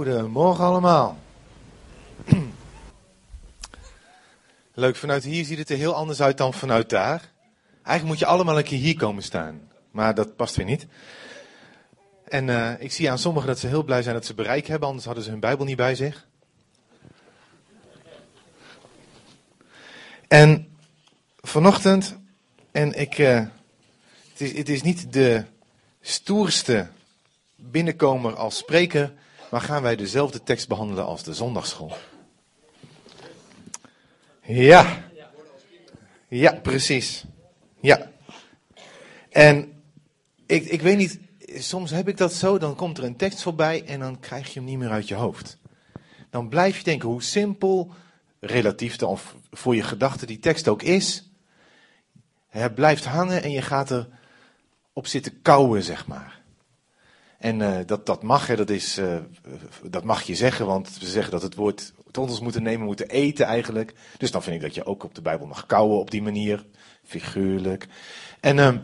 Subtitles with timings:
[0.00, 1.18] Goedemorgen allemaal.
[4.74, 7.30] Leuk, vanuit hier ziet het er heel anders uit dan vanuit daar.
[7.72, 9.60] Eigenlijk moet je allemaal een keer hier komen staan.
[9.90, 10.86] Maar dat past weer niet.
[12.24, 14.88] En uh, ik zie aan sommigen dat ze heel blij zijn dat ze bereik hebben,
[14.88, 16.26] anders hadden ze hun Bijbel niet bij zich.
[20.28, 20.76] En
[21.40, 22.16] vanochtend,
[22.70, 23.38] en ik, uh,
[24.30, 25.44] het, is, het is niet de
[26.00, 26.88] stoerste
[27.56, 29.12] binnenkomer als spreker,
[29.50, 31.92] maar gaan wij dezelfde tekst behandelen als de zondagschool.
[34.42, 35.04] Ja.
[36.28, 37.24] Ja, precies.
[37.80, 38.10] Ja.
[39.30, 39.82] En
[40.46, 41.18] ik, ik weet niet,
[41.58, 44.60] soms heb ik dat zo, dan komt er een tekst voorbij en dan krijg je
[44.60, 45.58] hem niet meer uit je hoofd.
[46.30, 47.92] Dan blijf je denken hoe simpel,
[48.40, 49.18] relatief dan
[49.50, 51.30] voor je gedachten die tekst ook is.
[52.48, 54.08] Het blijft hangen en je gaat er
[54.92, 56.39] op zitten kouwen, zeg maar.
[57.40, 59.16] En uh, dat, dat mag, hè, dat, is, uh,
[59.82, 63.08] dat mag je zeggen, want we zeggen dat het woord tot ons moeten nemen, moeten
[63.08, 63.94] eten eigenlijk.
[64.18, 66.66] Dus dan vind ik dat je ook op de Bijbel mag kouwen op die manier,
[67.04, 67.88] figuurlijk.
[68.40, 68.74] En uh,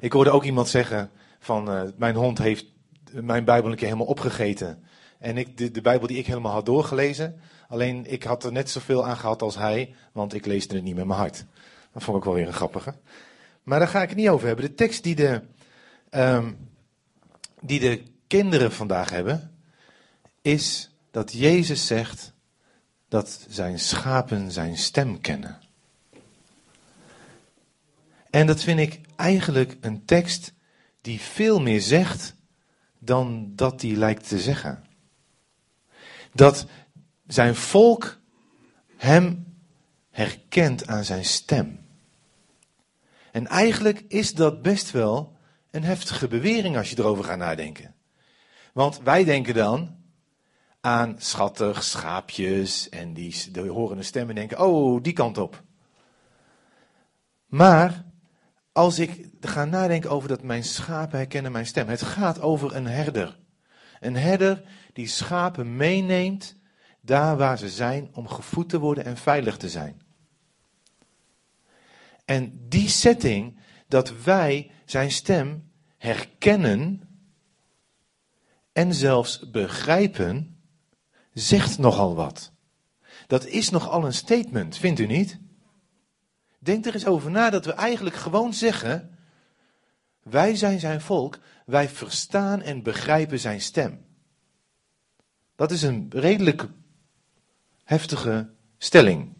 [0.00, 2.66] ik hoorde ook iemand zeggen van, mijn hond heeft
[3.12, 4.82] mijn Bijbel een keer helemaal opgegeten.
[5.18, 9.06] En ik, de, Bijbel die ik helemaal had doorgelezen, alleen ik had er net zoveel
[9.06, 11.44] aan gehad als hij, want ik leesde het niet met mijn hart.
[11.92, 12.94] Dat vond ik wel weer een grappige.
[13.62, 14.64] Maar daar ga ik het niet over hebben.
[14.64, 15.40] De tekst die de...
[16.10, 16.72] Um,
[17.66, 19.58] die de kinderen vandaag hebben,
[20.42, 22.32] is dat Jezus zegt
[23.08, 25.60] dat zijn schapen zijn stem kennen.
[28.30, 30.52] En dat vind ik eigenlijk een tekst
[31.00, 32.34] die veel meer zegt
[32.98, 34.84] dan dat die lijkt te zeggen.
[36.32, 36.66] Dat
[37.26, 38.20] zijn volk
[38.96, 39.56] hem
[40.10, 41.86] herkent aan zijn stem.
[43.32, 45.33] En eigenlijk is dat best wel
[45.74, 47.94] een heftige bewering als je erover gaat nadenken.
[48.72, 49.96] Want wij denken dan
[50.80, 55.62] aan schattig, schaapjes en die de horende stemmen denken, oh, die kant op.
[57.46, 58.04] Maar
[58.72, 62.86] als ik ga nadenken over dat mijn schapen herkennen mijn stem, het gaat over een
[62.86, 63.38] herder.
[64.00, 66.56] Een herder die schapen meeneemt
[67.00, 70.02] daar waar ze zijn om gevoed te worden en veilig te zijn.
[72.24, 73.58] En die setting,
[73.88, 77.08] dat wij zijn stem herkennen
[78.72, 80.58] en zelfs begrijpen,
[81.32, 82.52] zegt nogal wat.
[83.26, 85.38] Dat is nogal een statement, vindt u niet?
[86.58, 89.18] Denk er eens over na dat we eigenlijk gewoon zeggen:
[90.22, 94.04] wij zijn zijn volk, wij verstaan en begrijpen zijn stem.
[95.56, 96.68] Dat is een redelijk
[97.84, 99.32] heftige stelling.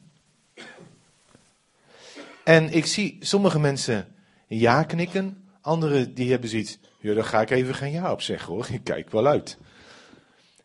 [2.44, 4.13] En ik zie sommige mensen
[4.58, 8.52] ja knikken, Anderen die hebben zoiets, ja, daar ga ik even geen ja op zeggen
[8.52, 9.58] hoor, ik kijk wel uit.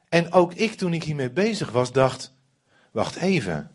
[0.09, 2.33] En ook ik toen ik hiermee bezig was dacht,
[2.91, 3.71] wacht even.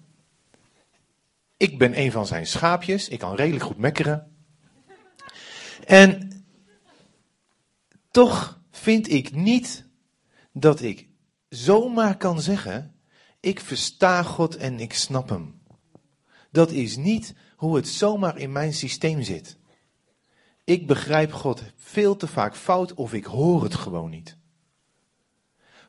[1.57, 4.33] Ik ben een van zijn schaapjes, ik kan redelijk goed mekkeren.
[5.87, 6.45] En
[8.11, 9.87] toch vind ik niet
[10.53, 11.09] dat ik
[11.49, 12.95] zomaar kan zeggen,
[13.41, 15.63] ik versta God en ik snap hem.
[16.51, 19.57] Dat is niet hoe het zomaar in mijn systeem zit.
[20.65, 24.37] Ik begrijp God veel te vaak fout of ik hoor het gewoon niet.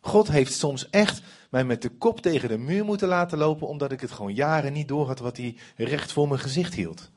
[0.02, 3.91] God heeft soms echt mij met de kop tegen de muur moeten laten lopen, omdat
[3.91, 7.12] ik het gewoon jaren niet door had wat hij recht voor mijn gezicht hield.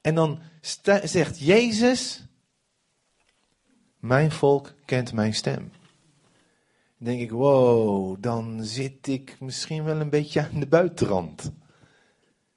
[0.00, 0.40] En dan
[1.02, 2.24] zegt Jezus,
[3.98, 5.72] mijn volk kent mijn stem.
[6.98, 11.52] Dan denk ik, wow, dan zit ik misschien wel een beetje aan de buitenrand.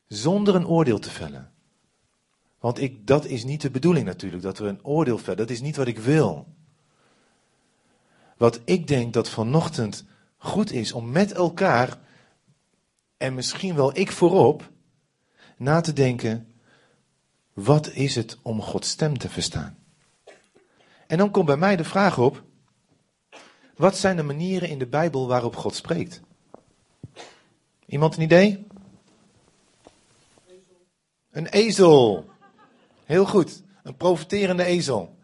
[0.07, 1.50] Zonder een oordeel te vellen.
[2.61, 5.37] Want ik, dat is niet de bedoeling natuurlijk, dat we een oordeel vellen.
[5.37, 6.47] Dat is niet wat ik wil.
[8.37, 10.05] Wat ik denk dat vanochtend
[10.37, 11.99] goed is om met elkaar,
[13.17, 14.69] en misschien wel ik voorop,
[15.57, 16.53] na te denken,
[17.53, 19.77] wat is het om Gods stem te verstaan?
[21.07, 22.43] En dan komt bij mij de vraag op,
[23.75, 26.21] wat zijn de manieren in de Bijbel waarop God spreekt?
[27.85, 28.67] Iemand een idee?
[31.31, 32.30] Een ezel.
[33.11, 33.63] Heel goed.
[33.83, 35.17] Een profiterende ezel.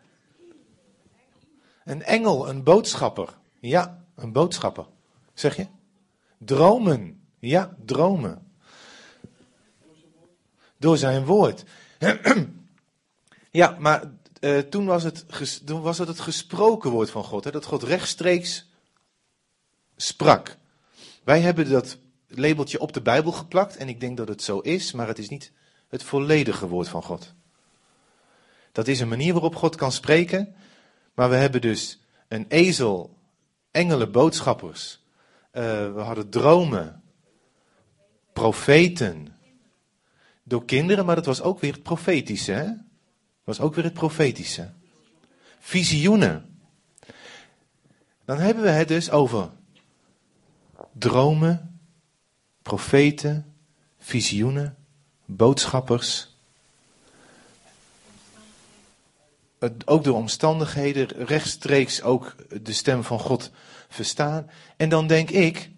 [1.83, 3.37] Een engel, een boodschapper.
[3.59, 4.85] Ja, een boodschapper.
[5.33, 5.67] Zeg je?
[6.37, 7.21] Dromen.
[7.39, 8.51] Ja, dromen.
[10.77, 11.63] Door zijn woord.
[13.51, 15.25] ja, maar uh, toen, was het,
[15.65, 17.43] toen was het het gesproken woord van God.
[17.43, 18.69] Hè, dat God rechtstreeks
[19.95, 20.57] sprak.
[21.23, 21.97] Wij hebben dat
[22.27, 23.77] labeltje op de Bijbel geplakt.
[23.77, 25.51] En ik denk dat het zo is, maar het is niet
[25.87, 27.35] het volledige woord van God.
[28.77, 30.55] Dat is een manier waarop God kan spreken.
[31.13, 33.17] Maar we hebben dus een ezel
[33.71, 34.99] engelen, boodschappers.
[35.53, 35.63] Uh,
[35.93, 37.01] we hadden dromen,
[38.33, 39.37] profeten.
[40.43, 42.51] Door kinderen, maar dat was ook weer het profetische.
[42.51, 42.69] Hè?
[43.43, 44.69] was ook weer het profetische.
[45.59, 46.59] Visioenen.
[48.25, 49.49] Dan hebben we het dus over
[50.91, 51.79] dromen,
[52.61, 53.53] profeten,
[53.97, 54.77] visioenen,
[55.25, 56.36] boodschappers.
[59.85, 63.51] Ook door omstandigheden, rechtstreeks ook de stem van God
[63.87, 64.49] verstaan.
[64.77, 65.69] En dan denk ik,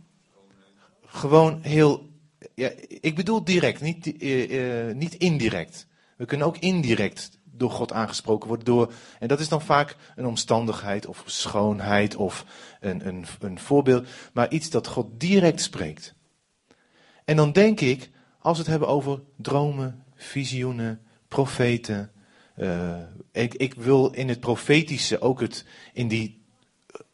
[1.05, 2.09] gewoon heel,
[2.55, 5.87] ja, ik bedoel direct, niet, uh, uh, niet indirect.
[6.17, 8.65] We kunnen ook indirect door God aangesproken worden.
[8.65, 12.45] Door, en dat is dan vaak een omstandigheid of schoonheid of
[12.79, 14.07] een, een, een voorbeeld.
[14.33, 16.13] Maar iets dat God direct spreekt.
[17.25, 18.09] En dan denk ik,
[18.39, 22.11] als we het hebben over dromen, visioenen, profeten.
[22.59, 22.95] Uh,
[23.31, 26.41] ik, ik, wil in het profetische ook het, in die,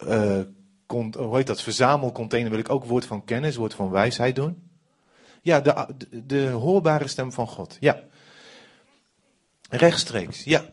[0.06, 0.40] uh,
[0.86, 4.62] hoe heet dat, verzamelcontainer wil ik ook woord van kennis, woord van wijsheid doen.
[5.42, 7.76] Ja, de, de, de hoorbare stem van God.
[7.80, 8.02] Ja.
[9.70, 10.64] Rechtstreeks, ja.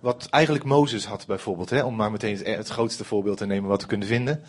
[0.00, 3.80] Wat eigenlijk Mozes had bijvoorbeeld, hè, om maar meteen het grootste voorbeeld te nemen wat
[3.82, 4.42] we kunnen vinden.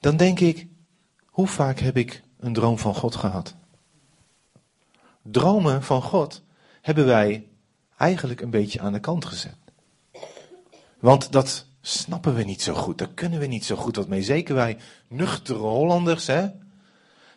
[0.00, 0.66] Dan denk ik,
[1.26, 3.54] hoe vaak heb ik een droom van God gehad?
[5.22, 6.42] Dromen van God
[6.80, 7.46] hebben wij
[8.02, 9.56] eigenlijk een beetje aan de kant gezet.
[10.98, 14.22] Want dat snappen we niet zo goed, daar kunnen we niet zo goed wat mee.
[14.22, 14.78] Zeker wij
[15.08, 16.48] nuchtere Hollanders, hè.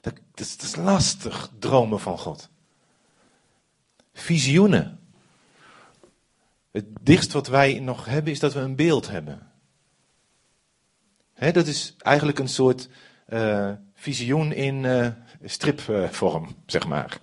[0.02, 2.50] Dat, is, dat is lastig, dromen van God.
[4.14, 5.00] Visioenen.
[6.72, 9.52] Het dichtst wat wij nog hebben is dat we een beeld hebben.
[11.34, 12.90] dat is eigenlijk een soort
[13.30, 15.08] uh, visioen in uh,
[15.44, 17.20] stripvorm, zeg maar.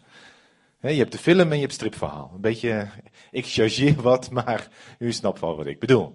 [0.91, 2.31] Je hebt de film en je hebt stripverhaal.
[2.35, 2.89] Een beetje,
[3.31, 4.69] ik chargeer wat, maar
[4.99, 6.15] u snapt wel wat ik bedoel.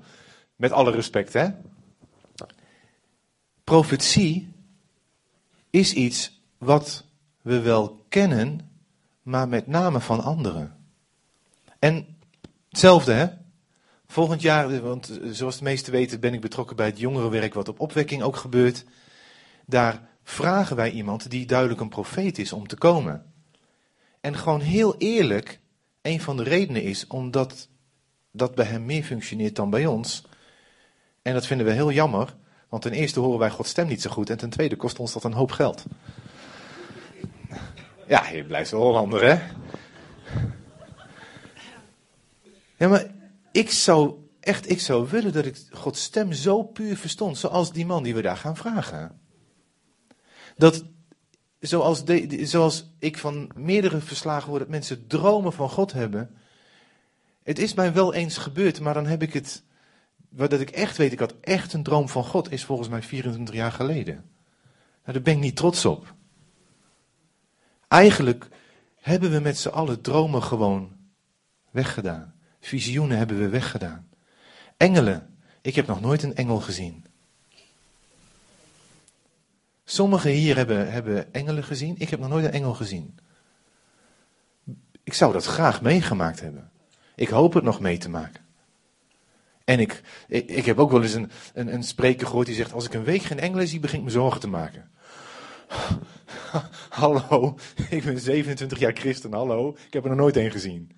[0.55, 1.47] Met alle respect, hè.
[3.63, 4.53] Profetie
[5.69, 7.05] is iets wat
[7.41, 8.71] we wel kennen,
[9.21, 10.77] maar met name van anderen.
[11.79, 12.17] En
[12.69, 13.27] hetzelfde, hè?
[14.07, 17.79] Volgend jaar, want zoals de meesten weten, ben ik betrokken bij het jongerenwerk, wat op
[17.79, 18.85] opwekking ook gebeurt.
[19.65, 23.36] Daar vragen wij iemand die duidelijk een profeet is om te komen.
[24.27, 25.59] En gewoon heel eerlijk,
[26.01, 27.69] een van de redenen is omdat
[28.31, 30.23] dat bij hem meer functioneert dan bij ons.
[31.21, 32.35] En dat vinden we heel jammer,
[32.69, 35.13] want ten eerste horen wij Gods stem niet zo goed en ten tweede kost ons
[35.13, 35.83] dat een hoop geld.
[38.07, 39.41] Ja, je blijft een Hollander, hè?
[42.77, 43.05] Ja, maar
[43.51, 47.85] ik zou echt, ik zou willen dat ik Gods stem zo puur verstond, zoals die
[47.85, 49.19] man die we daar gaan vragen.
[50.57, 50.83] Dat,
[51.67, 52.03] zoals,
[52.41, 56.35] zoals ik van meerdere verslagen hoor dat mensen dromen van God hebben.
[57.43, 59.63] Het is mij wel eens gebeurd, maar dan heb ik het,
[60.29, 63.01] wat dat ik echt weet, ik had echt een droom van God, is volgens mij
[63.01, 64.15] 24 jaar geleden.
[64.15, 66.15] Nou, daar ben ik niet trots op.
[67.87, 68.47] Eigenlijk
[68.95, 70.95] hebben we met z'n allen dromen gewoon
[71.71, 72.33] weggedaan.
[72.59, 74.09] Visioenen hebben we weggedaan.
[74.77, 75.37] Engelen.
[75.61, 77.05] Ik heb nog nooit een engel gezien.
[79.89, 81.95] Sommigen hier hebben, hebben engelen gezien.
[81.97, 83.17] Ik heb nog nooit een engel gezien.
[85.03, 86.71] Ik zou dat graag meegemaakt hebben.
[87.15, 88.41] Ik hoop het nog mee te maken.
[89.63, 92.93] En ik, ik, heb ook wel eens een, een, spreker gehoord die zegt: Als ik
[92.93, 94.91] een week geen engelen zie, begin ik me zorgen te maken.
[96.89, 97.57] Hallo,
[97.89, 99.77] ik ben 27 jaar christen, hallo.
[99.87, 100.91] Ik heb er nog nooit een gezien.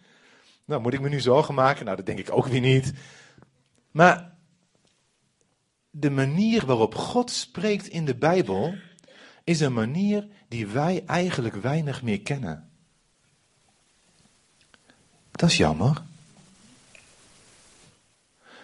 [0.66, 1.86] Nou, moet ik me nu zorgen maken?
[1.86, 2.94] Nou, dat denk ik ook weer niet.
[3.92, 4.38] Maar
[5.90, 8.76] de manier waarop God spreekt in de Bijbel
[9.44, 12.70] is een manier die wij eigenlijk weinig meer kennen.
[15.32, 16.04] Dat is jammer.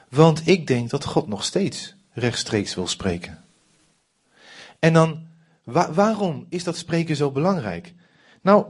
[0.10, 3.44] Want ik denk dat God nog steeds rechtstreeks wil spreken.
[4.80, 5.28] En dan,
[5.94, 7.94] waarom is dat spreken zo belangrijk?
[8.42, 8.66] Nou,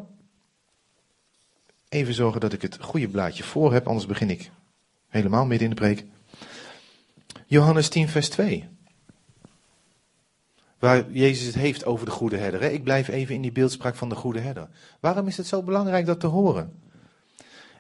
[1.96, 4.52] Even zorgen dat ik het goede blaadje voor heb, anders begin ik
[5.08, 6.06] helemaal midden in de preek.
[7.46, 8.68] Johannes 10, vers 2.
[10.80, 12.62] Waar Jezus het heeft over de goede herder.
[12.62, 14.68] Ik blijf even in die beeldspraak van de goede herder.
[15.00, 16.80] Waarom is het zo belangrijk dat te horen?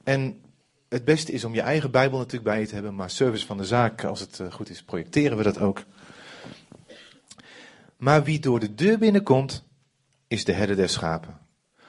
[0.03, 0.41] En
[0.89, 3.57] het beste is om je eigen Bijbel natuurlijk bij je te hebben, maar service van
[3.57, 5.83] de zaak, als het eh, goed is, projecteren we dat ook.
[7.97, 9.63] Maar wie door de deur binnenkomt,
[10.27, 11.37] is de herder der schapen.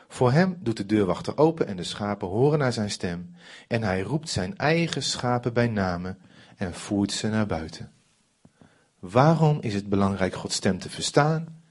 [0.09, 3.35] Voor hem doet de deurwachter open en de schapen horen naar zijn stem.
[3.68, 6.16] En hij roept zijn eigen schapen bij name
[6.56, 7.92] en voert ze naar buiten.
[8.98, 11.62] Waarom is het belangrijk Gods stem te verstaan?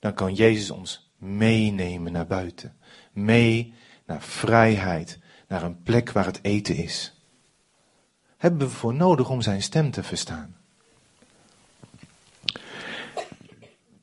[0.00, 2.76] Dan kan Jezus ons meenemen naar buiten.
[3.12, 3.74] Mee
[4.06, 7.22] naar vrijheid, naar een plek waar het eten is.
[8.36, 10.56] Hebben we voor nodig om zijn stem te verstaan?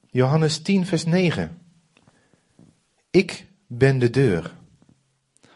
[0.10, 1.62] Johannes 10, vers 9.
[3.12, 4.55] Ik ben de deur.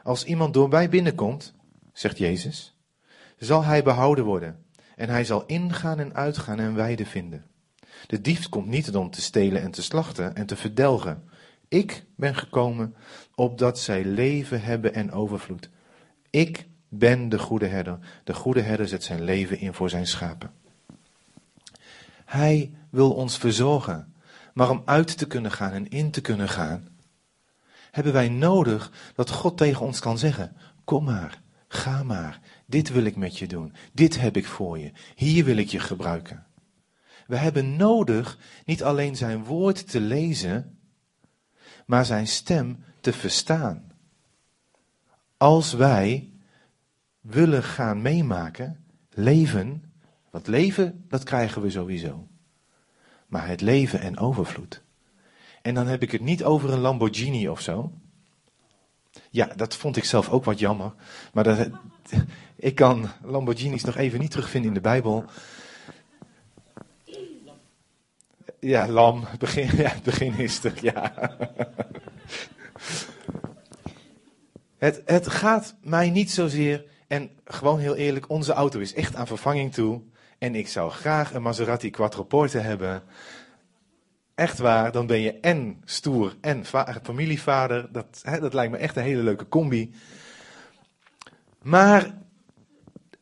[0.03, 1.53] Als iemand door mij binnenkomt,
[1.93, 2.75] zegt Jezus,
[3.37, 4.64] zal hij behouden worden.
[4.95, 7.45] En hij zal ingaan en uitgaan en weide vinden.
[8.07, 11.23] De dief komt niet om te stelen en te slachten en te verdelgen.
[11.67, 12.95] Ik ben gekomen
[13.35, 15.69] opdat zij leven hebben en overvloed.
[16.29, 17.97] Ik ben de goede herder.
[18.23, 20.51] De goede herder zet zijn leven in voor zijn schapen.
[22.25, 24.13] Hij wil ons verzorgen.
[24.53, 26.87] Maar om uit te kunnen gaan en in te kunnen gaan,
[27.91, 33.03] hebben wij nodig dat God tegen ons kan zeggen: Kom maar, ga maar, dit wil
[33.03, 36.45] ik met je doen, dit heb ik voor je, hier wil ik je gebruiken.
[37.27, 40.79] We hebben nodig niet alleen zijn woord te lezen,
[41.85, 43.91] maar zijn stem te verstaan.
[45.37, 46.31] Als wij
[47.21, 49.93] willen gaan meemaken, leven,
[50.29, 52.27] want leven, dat krijgen we sowieso.
[53.27, 54.83] Maar het leven en overvloed.
[55.61, 57.93] En dan heb ik het niet over een Lamborghini of zo.
[59.29, 60.93] Ja, dat vond ik zelf ook wat jammer.
[61.33, 61.69] Maar dat,
[62.65, 65.25] ik kan Lamborghinis nog even niet terugvinden in de Bijbel.
[68.59, 71.13] Ja, lam, begin, ja, begin is er, ja.
[74.77, 79.27] Het, het gaat mij niet zozeer, en gewoon heel eerlijk, onze auto is echt aan
[79.27, 80.01] vervanging toe.
[80.37, 83.03] En ik zou graag een Maserati Quattroporte hebben.
[84.35, 86.65] Echt waar, dan ben je en stoer en
[87.03, 87.91] familievader.
[87.91, 89.93] Dat, hè, dat lijkt me echt een hele leuke combi.
[91.61, 92.23] Maar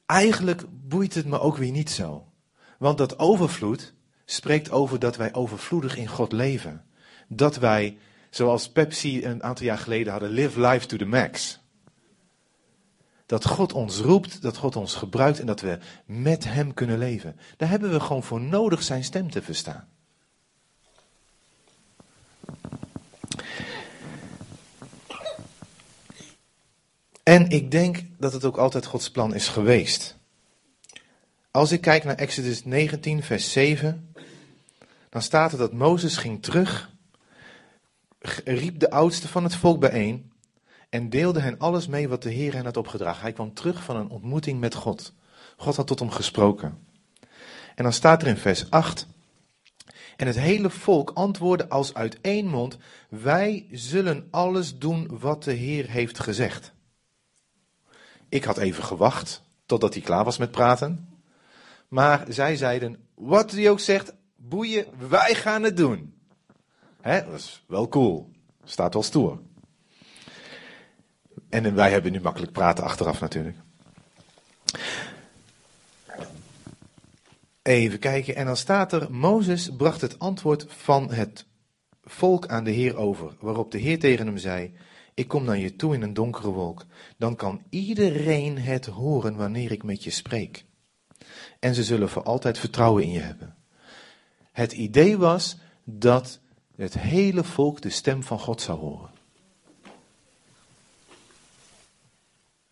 [0.06, 2.28] eigenlijk boeit het me ook weer niet zo.
[2.78, 3.94] Want dat overvloed
[4.26, 6.86] spreekt over dat wij overvloedig in God leven.
[7.28, 7.98] Dat wij,
[8.30, 11.62] zoals Pepsi een aantal jaar geleden hadden, live life to the max.
[13.26, 17.40] Dat God ons roept, dat God ons gebruikt en dat we met Hem kunnen leven.
[17.58, 19.88] Daar hebben we gewoon voor nodig zijn stem te verstaan.
[27.24, 30.18] En ik denk dat het ook altijd Gods plan is geweest.
[31.52, 34.14] Als ik kijk naar Exodus 19, vers 7,
[35.10, 36.92] dan staat er dat Mozes ging terug,
[38.44, 40.32] riep de oudsten van het volk bijeen
[40.90, 43.22] en deelde hen alles mee wat de Heer hen had opgedragen.
[43.22, 45.14] Hij kwam terug van een ontmoeting met God.
[45.58, 46.78] God had tot hem gesproken.
[47.76, 49.08] En dan staat er in vers 8,
[50.18, 52.78] en het hele volk antwoordde als uit één mond:
[53.10, 56.73] Wij zullen alles doen wat de Heer heeft gezegd.
[58.34, 61.10] Ik had even gewacht totdat hij klaar was met praten.
[61.88, 66.14] Maar zij zeiden: Wat hij ook zegt, boeien, wij gaan het doen.
[67.02, 68.32] Hè, dat is wel cool.
[68.64, 69.40] Staat wel stoer.
[71.50, 73.58] En wij hebben nu makkelijk praten achteraf natuurlijk.
[77.62, 81.46] Even kijken, en dan staat er: Mozes bracht het antwoord van het
[82.04, 84.74] volk aan de Heer over, waarop de Heer tegen hem zei:
[85.14, 86.86] Ik kom naar je toe in een donkere wolk.
[87.18, 90.66] Dan kan iedereen het horen wanneer ik met je spreek.
[91.60, 93.56] En ze zullen voor altijd vertrouwen in je hebben.
[94.52, 96.40] Het idee was dat
[96.76, 99.12] het hele volk de stem van God zou horen.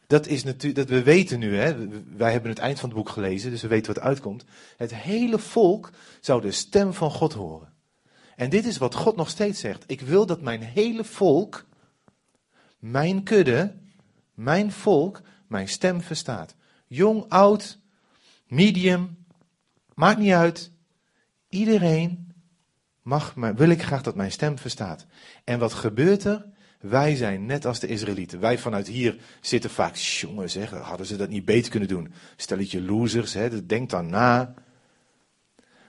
[0.08, 3.10] Dat is natuurlijk, dat we weten nu, hè, wij hebben het eind van het boek
[3.10, 4.46] gelezen, dus we weten wat uitkomt.
[4.78, 7.74] Het hele volk zou de stem van God horen.
[8.36, 9.84] En dit is wat God nog steeds zegt.
[9.88, 11.66] Ik wil dat mijn hele volk,
[12.82, 13.76] mijn kudde,
[14.34, 16.56] mijn volk, mijn stem verstaat.
[16.88, 17.80] Jong, oud,
[18.48, 19.26] medium,
[19.94, 20.72] maakt niet uit.
[21.50, 22.34] Iedereen
[23.02, 25.06] mag, maar wil ik graag dat mijn stem verstaat.
[25.44, 26.46] En wat gebeurt er?
[26.80, 28.40] Wij zijn net als de Israëlieten.
[28.40, 32.14] Wij vanuit hier zitten vaak, jongen zeg, hadden ze dat niet beter kunnen doen?
[32.36, 34.54] Stelletje losers, hè, denk dan na.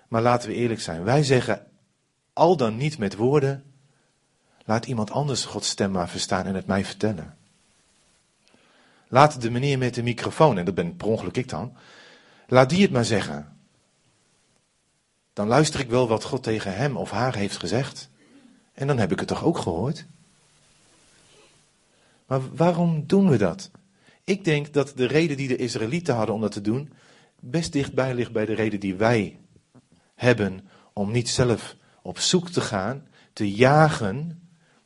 [0.08, 1.66] Maar laten we eerlijk zijn, wij zeggen
[2.32, 3.71] al dan niet met woorden,
[4.64, 7.36] laat iemand anders Gods stem maar verstaan en het mij vertellen.
[9.08, 11.76] Laat de meneer met de microfoon, en dat ben per ongeluk ik dan,
[12.46, 13.56] laat die het maar zeggen.
[15.32, 18.08] Dan luister ik wel wat God tegen hem of haar heeft gezegd.
[18.72, 20.06] En dan heb ik het toch ook gehoord?
[22.26, 23.70] Maar waarom doen we dat?
[24.24, 26.92] Ik denk dat de reden die de Israëlieten hadden om dat te doen,
[27.40, 29.38] best dichtbij ligt bij de reden die wij
[30.14, 34.42] hebben om niet zelf op zoek te gaan, te jagen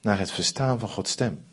[0.07, 1.47] naar het verstaan van Gods stem.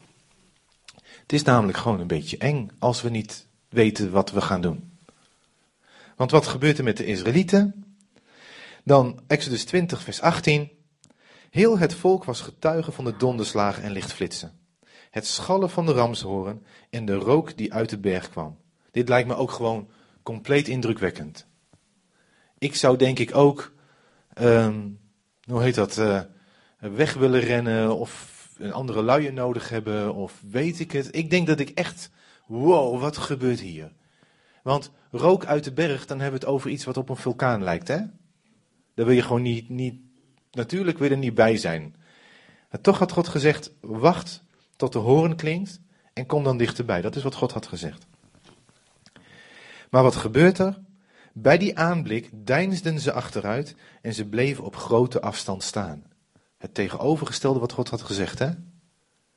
[1.04, 4.98] Het is namelijk gewoon een beetje eng als we niet weten wat we gaan doen.
[6.16, 7.86] Want wat gebeurt er met de Israëlieten?
[8.84, 10.70] Dan Exodus 20, vers 18.
[11.50, 14.62] Heel het volk was getuige van de donderslagen en lichtflitsen
[15.14, 18.58] het schallen van de ramshoren en de rook die uit de berg kwam.
[18.92, 19.90] Dit lijkt me ook gewoon
[20.24, 21.46] compleet indrukwekkend.
[22.58, 23.74] Ik zou denk ik ook
[24.42, 25.00] um,
[25.44, 26.22] hoe heet dat, uh,
[26.78, 28.33] weg willen rennen of
[28.64, 31.16] een andere luier nodig hebben of weet ik het.
[31.16, 32.10] Ik denk dat ik echt,
[32.46, 33.92] wow, wat gebeurt hier?
[34.64, 37.64] Want rook uit de berg, dan hebben we het over iets wat op een vulkaan
[37.64, 37.98] lijkt, hè?
[38.96, 40.02] Daar wil je gewoon niet, niet
[40.52, 41.96] natuurlijk wil je er niet bij zijn.
[42.72, 44.44] Maar toch had God gezegd, wacht
[44.76, 45.80] tot de horen klinkt
[46.14, 47.02] en kom dan dichterbij.
[47.02, 48.06] Dat is wat God had gezegd.
[49.90, 50.80] Maar wat gebeurt er?
[51.34, 56.04] Bij die aanblik deinsden ze achteruit en ze bleven op grote afstand staan.
[56.64, 58.50] Het tegenovergestelde wat God had gezegd, hè?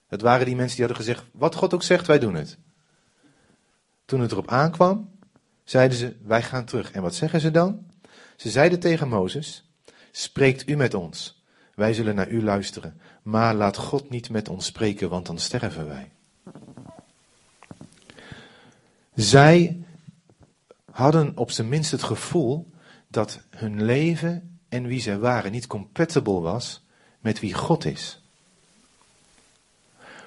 [0.07, 2.59] Het waren die mensen die hadden gezegd, wat God ook zegt, wij doen het.
[4.05, 5.11] Toen het erop aankwam,
[5.65, 6.91] zeiden ze, wij gaan terug.
[6.91, 7.87] En wat zeggen ze dan?
[8.37, 9.71] Ze zeiden tegen Mozes,
[10.11, 11.43] spreekt u met ons,
[11.75, 15.87] wij zullen naar u luisteren, maar laat God niet met ons spreken, want dan sterven
[15.87, 16.11] wij.
[19.15, 19.85] Zij
[20.91, 22.71] hadden op zijn minst het gevoel
[23.09, 26.85] dat hun leven en wie zij waren niet compatible was
[27.27, 28.21] met wie God is.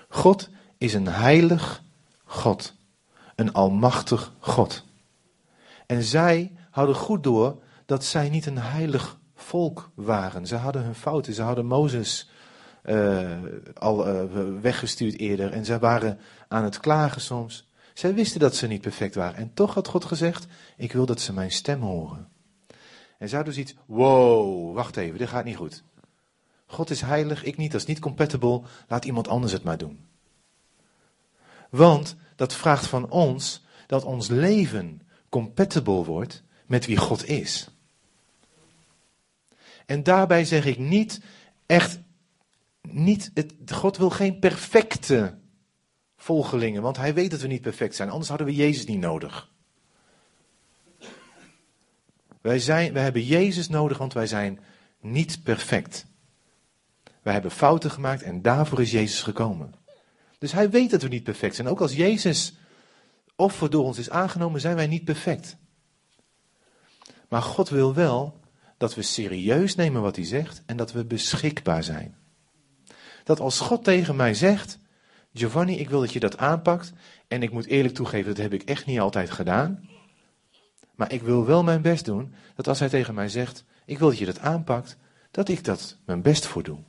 [0.09, 1.83] God is een heilig
[2.23, 2.73] God,
[3.35, 4.83] een almachtig God.
[5.85, 10.47] En zij hadden goed door dat zij niet een heilig volk waren.
[10.47, 12.29] Ze hadden hun fouten, ze hadden Mozes
[12.83, 13.37] uh,
[13.73, 14.23] al uh,
[14.61, 17.67] weggestuurd eerder en zij waren aan het klagen soms.
[17.93, 19.35] Zij wisten dat ze niet perfect waren.
[19.35, 22.27] En toch had God gezegd: Ik wil dat ze mijn stem horen.
[23.17, 25.83] En zij dus iets: Wow, wacht even, dit gaat niet goed.
[26.71, 30.07] God is heilig, ik niet, dat is niet compatible, laat iemand anders het maar doen.
[31.69, 37.69] Want dat vraagt van ons dat ons leven compatible wordt met wie God is.
[39.85, 41.21] En daarbij zeg ik niet
[41.65, 41.99] echt,
[42.81, 45.38] niet, het, God wil geen perfecte
[46.17, 49.51] volgelingen, want hij weet dat we niet perfect zijn, anders hadden we Jezus niet nodig.
[52.41, 54.60] Wij, zijn, wij hebben Jezus nodig, want wij zijn
[54.99, 56.09] niet perfect.
[57.21, 59.73] Wij hebben fouten gemaakt en daarvoor is Jezus gekomen.
[60.38, 61.67] Dus hij weet dat we niet perfect zijn.
[61.67, 62.53] Ook als Jezus
[63.36, 65.58] offer door ons is aangenomen, zijn wij niet perfect.
[67.29, 68.39] Maar God wil wel
[68.77, 72.15] dat we serieus nemen wat hij zegt en dat we beschikbaar zijn.
[73.23, 74.79] Dat als God tegen mij zegt,
[75.34, 76.93] Giovanni, ik wil dat je dat aanpakt.
[77.27, 79.89] En ik moet eerlijk toegeven, dat heb ik echt niet altijd gedaan.
[80.95, 84.08] Maar ik wil wel mijn best doen, dat als hij tegen mij zegt, ik wil
[84.08, 84.97] dat je dat aanpakt,
[85.32, 86.79] dat ik dat mijn best voor doe.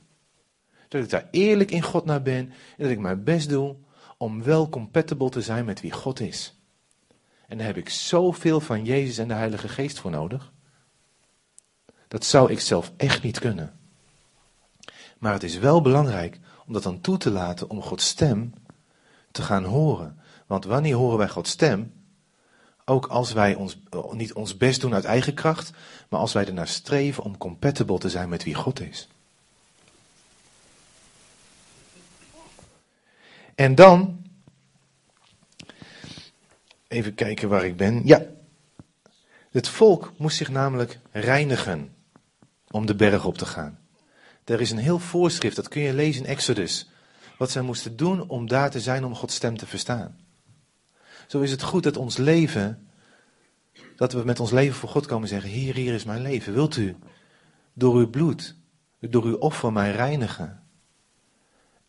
[0.91, 3.77] Dat ik daar eerlijk in God naar ben en dat ik mijn best doe
[4.17, 6.59] om wel compatible te zijn met wie God is.
[7.49, 10.53] En daar heb ik zoveel van Jezus en de Heilige Geest voor nodig.
[12.09, 13.79] Dat zou ik zelf echt niet kunnen.
[15.19, 18.53] Maar het is wel belangrijk om dat dan toe te laten om Gods stem
[19.31, 20.21] te gaan horen.
[20.47, 21.93] Want wanneer horen wij Gods stem?
[22.85, 23.79] Ook als wij ons,
[24.11, 25.73] niet ons best doen uit eigen kracht,
[26.09, 29.09] maar als wij ernaar streven om compatible te zijn met wie God is.
[33.61, 34.23] En dan,
[36.89, 38.07] even kijken waar ik ben.
[38.07, 38.27] Ja,
[39.51, 41.95] het volk moest zich namelijk reinigen
[42.71, 43.79] om de berg op te gaan.
[44.45, 46.91] Er is een heel voorschrift, dat kun je lezen in Exodus.
[47.39, 50.19] Wat zij moesten doen om daar te zijn om Gods stem te verstaan.
[51.27, 52.89] Zo is het goed dat ons leven,
[53.97, 56.53] dat we met ons leven voor God komen zeggen: Hier, hier is mijn leven.
[56.53, 56.97] Wilt u
[57.73, 58.57] door uw bloed,
[59.01, 60.60] door uw offer mij reinigen?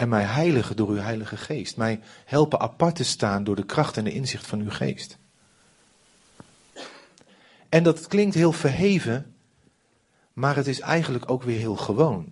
[0.02, 1.78] En mij heiligen door uw Heilige Geest.
[1.78, 5.18] Mij helpen apart te staan door de kracht en de inzicht van uw Geest.
[7.70, 9.36] En dat klinkt heel verheven,
[10.34, 12.32] maar het is eigenlijk ook weer heel gewoon.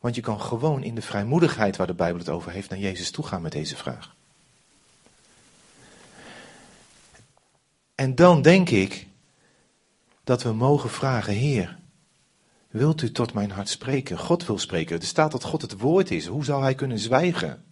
[0.00, 3.10] Want je kan gewoon in de vrijmoedigheid waar de Bijbel het over heeft naar Jezus
[3.10, 4.14] toe gaan met deze vraag.
[7.94, 9.06] En dan denk ik
[10.24, 11.78] dat we mogen vragen, Heer,
[12.74, 14.18] wilt u tot mijn hart spreken?
[14.18, 15.00] God wil spreken.
[15.00, 16.26] Er staat dat God het woord is.
[16.26, 17.64] Hoe zou hij kunnen zwijgen?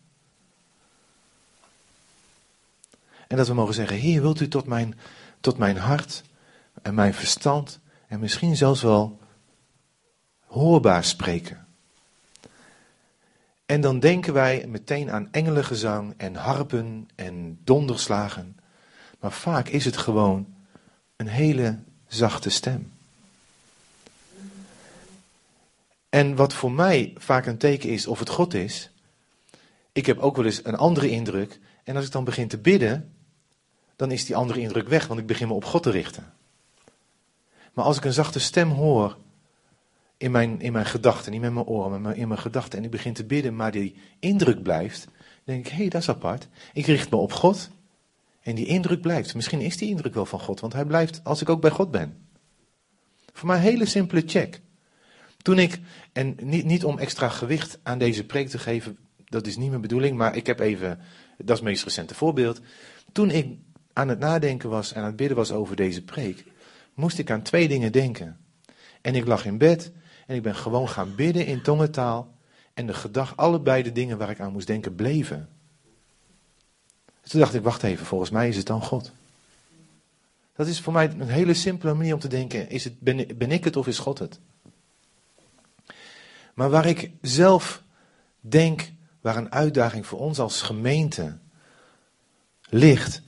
[3.28, 4.98] En dat we mogen zeggen, Heer, wilt u tot mijn,
[5.40, 6.22] tot mijn hart
[6.82, 9.18] en mijn verstand en misschien zelfs wel
[10.46, 11.66] hoorbaar spreken?
[13.66, 18.56] En dan denken wij meteen aan engelengezang en harpen en donderslagen.
[19.20, 20.54] Maar vaak is het gewoon
[21.16, 22.91] een hele zachte stem.
[26.12, 28.90] En wat voor mij vaak een teken is of het God is,
[29.92, 31.60] ik heb ook wel eens een andere indruk.
[31.84, 33.14] En als ik dan begin te bidden,
[33.96, 36.32] dan is die andere indruk weg, want ik begin me op God te richten.
[37.72, 39.16] Maar als ik een zachte stem hoor
[40.16, 42.78] in mijn, in mijn gedachten, niet met mijn oren, maar in mijn gedachten.
[42.78, 45.04] En ik begin te bidden, maar die indruk blijft.
[45.04, 46.48] Dan denk ik, hé, hey, dat is apart.
[46.72, 47.70] Ik richt me op God.
[48.40, 49.34] En die indruk blijft.
[49.34, 51.90] Misschien is die indruk wel van God, want hij blijft als ik ook bij God
[51.90, 52.26] ben.
[53.32, 54.60] Voor mij een hele simpele check.
[55.42, 55.80] Toen ik,
[56.12, 59.80] en niet, niet om extra gewicht aan deze preek te geven, dat is niet mijn
[59.80, 60.98] bedoeling, maar ik heb even,
[61.36, 62.60] dat is het meest recente voorbeeld.
[63.12, 63.58] Toen ik
[63.92, 66.44] aan het nadenken was en aan het bidden was over deze preek,
[66.94, 68.38] moest ik aan twee dingen denken.
[69.00, 69.92] En ik lag in bed
[70.26, 72.34] en ik ben gewoon gaan bidden in tongentaal.
[72.74, 75.48] En de gedachte, allebei de dingen waar ik aan moest denken, bleven.
[77.22, 79.12] Toen dacht ik, wacht even, volgens mij is het dan God.
[80.56, 83.50] Dat is voor mij een hele simpele manier om te denken, is het, ben, ben
[83.50, 84.40] ik het of is God het?
[86.54, 87.82] Maar waar ik zelf
[88.40, 91.38] denk, waar een uitdaging voor ons als gemeente
[92.68, 93.22] ligt,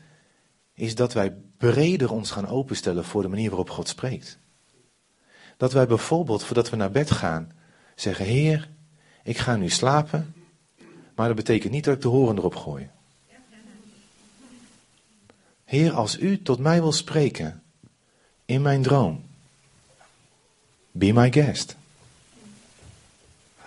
[0.75, 4.39] is dat wij breder ons gaan openstellen voor de manier waarop God spreekt.
[5.57, 7.53] Dat wij bijvoorbeeld, voordat we naar bed gaan,
[7.95, 8.69] zeggen: Heer,
[9.23, 10.35] ik ga nu slapen,
[11.15, 12.91] maar dat betekent niet dat ik de horen erop gooi.
[15.65, 17.63] Heer, als u tot mij wil spreken
[18.45, 19.25] in mijn droom,
[20.91, 21.77] be my guest.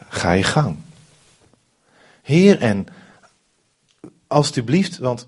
[0.08, 0.78] Ga je gang.
[2.22, 2.86] Heer, en
[4.28, 5.28] alstublieft, want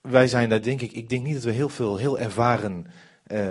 [0.00, 2.86] wij zijn daar denk ik, ik denk niet dat we heel veel heel ervaren
[3.26, 3.48] uh,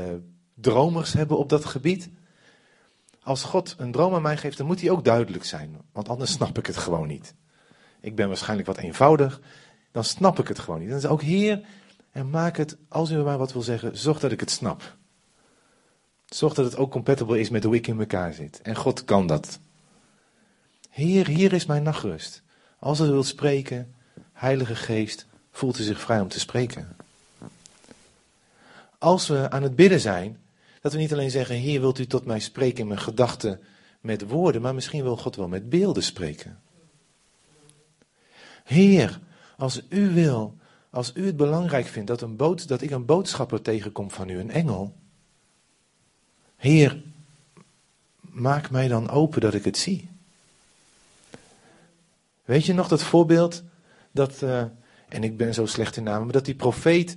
[0.54, 2.10] dromers hebben op dat gebied.
[3.24, 6.32] Als God een droom aan mij geeft, dan moet die ook duidelijk zijn, want anders
[6.32, 7.34] snap ik het gewoon niet.
[8.02, 9.42] Ik ben waarschijnlijk wat eenvoudig,
[9.92, 10.90] dan snap ik het gewoon niet.
[10.90, 11.62] Dan is ook Heer,
[12.12, 14.96] en maak het, als u mij wat wil zeggen, zorg dat ik het snap.
[16.26, 18.62] Zorg dat het ook compatible is met hoe ik in elkaar zit.
[18.62, 19.60] En God kan dat.
[20.98, 22.42] Heer, hier is mijn nachtrust.
[22.80, 23.94] Als u wilt spreken,
[24.34, 26.96] Heilige Geest, voelt u zich vrij om te spreken.
[28.98, 30.40] Als we aan het bidden zijn,
[30.82, 33.60] dat we niet alleen zeggen, Heer, wilt u tot mij spreken in mijn gedachten
[34.02, 36.60] met woorden, maar misschien wil God wel met beelden spreken.
[38.64, 39.20] Heer,
[39.58, 40.56] als u wil,
[40.90, 42.38] als u het belangrijk vindt dat, een
[42.82, 44.96] ik een boodschapper tegenkom van u, een engel.
[46.56, 47.04] Heer,
[48.20, 50.16] maak mij dan open dat ik het zie.
[52.48, 53.64] Weet je nog dat voorbeeld
[54.12, 54.64] dat, uh,
[55.10, 57.16] en ik ben zo slecht in namen, maar dat die profeet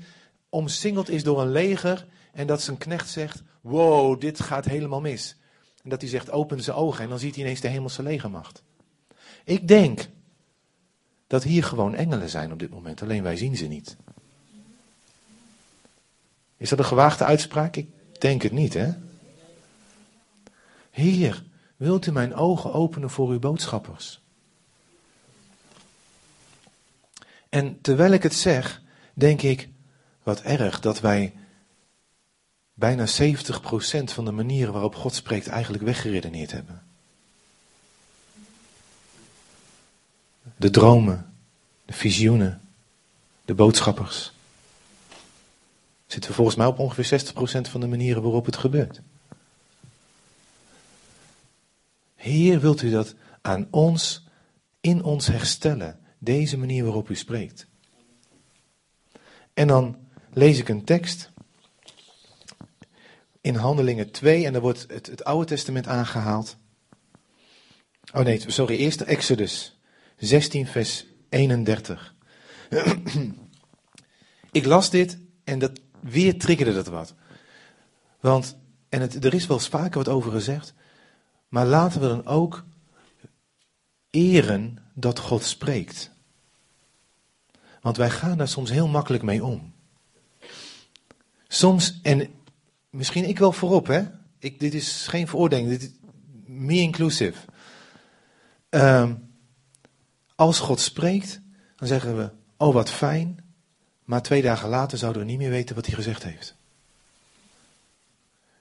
[0.48, 5.36] omsingeld is door een leger en dat zijn knecht zegt, wow, dit gaat helemaal mis.
[5.82, 8.62] En dat hij zegt, open zijn ogen en dan ziet hij ineens de hemelse legermacht.
[9.44, 10.08] Ik denk
[11.26, 13.96] dat hier gewoon engelen zijn op dit moment, alleen wij zien ze niet.
[16.56, 17.76] Is dat een gewaagde uitspraak?
[17.76, 17.88] Ik
[18.18, 18.92] denk het niet, hè?
[20.90, 21.44] Heer,
[21.76, 24.20] wilt u mijn ogen openen voor uw boodschappers?
[27.50, 28.82] En terwijl ik het zeg,
[29.14, 29.68] denk ik,
[30.22, 31.34] wat erg dat wij
[32.74, 33.10] bijna 70%
[34.04, 36.82] van de manieren waarop God spreekt eigenlijk weggeredeneerd hebben.
[40.56, 41.34] De dromen,
[41.84, 42.60] de visioenen,
[43.44, 44.32] de boodschappers.
[46.06, 49.00] Zitten we volgens mij op ongeveer 60% van de manieren waarop het gebeurt.
[52.14, 54.26] Heer, wilt u dat aan ons,
[54.80, 55.98] in ons herstellen?
[56.22, 57.66] Deze manier waarop u spreekt.
[59.54, 59.98] En dan
[60.33, 61.30] lees ik een tekst
[63.40, 66.56] in Handelingen 2 en daar wordt het, het Oude Testament aangehaald.
[68.12, 69.78] Oh nee, sorry, eerst Exodus
[70.16, 72.14] 16, vers 31.
[74.50, 77.14] ik las dit en dat weer triggerde dat wat.
[78.20, 78.56] Want,
[78.88, 80.74] en het, er is wel vaker wat over gezegd,
[81.48, 82.64] maar laten we dan ook
[84.11, 86.10] eren dat God spreekt.
[87.80, 89.72] Want wij gaan daar soms heel makkelijk mee om.
[91.48, 92.28] Soms, en
[92.90, 94.02] misschien ik wel voorop, hè?
[94.38, 95.90] Ik, dit is geen veroordeling, dit is
[96.46, 97.38] me inclusive.
[98.70, 99.10] Uh,
[100.34, 101.40] als God spreekt,
[101.76, 103.44] dan zeggen we, oh wat fijn,
[104.04, 106.54] maar twee dagen later zouden we niet meer weten wat hij gezegd heeft.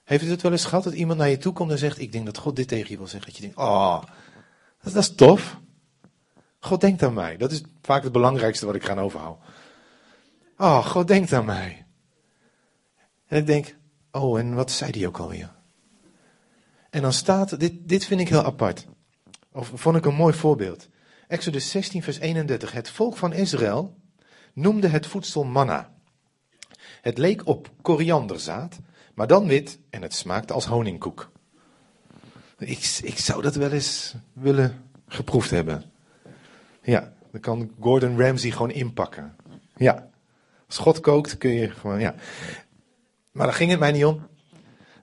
[0.03, 2.11] Heeft u het wel eens gehad dat iemand naar je toe komt en zegt, ik
[2.11, 3.25] denk dat God dit tegen je wil zeggen.
[3.25, 4.03] Dat je denkt, oh,
[4.83, 5.57] dat is tof.
[6.59, 7.37] God denkt aan mij.
[7.37, 9.43] Dat is vaak het belangrijkste wat ik ga overhouden.
[10.57, 11.85] Oh, God denkt aan mij.
[13.27, 13.75] En ik denk,
[14.11, 15.51] oh, en wat zei die ook alweer?
[16.89, 18.85] En dan staat, dit, dit vind ik heel apart.
[19.51, 20.87] Of vond ik een mooi voorbeeld.
[21.27, 22.71] Exodus 16, vers 31.
[22.71, 23.97] Het volk van Israël
[24.53, 25.93] noemde het voedsel manna.
[27.01, 28.79] Het leek op korianderzaad,
[29.13, 31.31] maar dan wit en het smaakte als honingkoek.
[32.57, 35.91] Ik, ik zou dat wel eens willen geproefd hebben.
[36.89, 39.35] Ja, dan kan Gordon Ramsay gewoon inpakken.
[39.75, 40.09] Ja,
[40.67, 42.15] als God kookt kun je gewoon, ja.
[43.31, 44.27] Maar daar ging het mij niet om.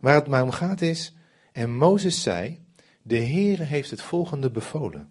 [0.01, 1.15] Waar het mij om gaat is,
[1.53, 2.61] en Mozes zei,
[3.03, 5.11] de Heere heeft het volgende bevolen.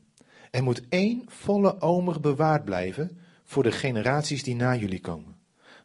[0.52, 5.36] Er moet één volle omer bewaard blijven voor de generaties die na jullie komen.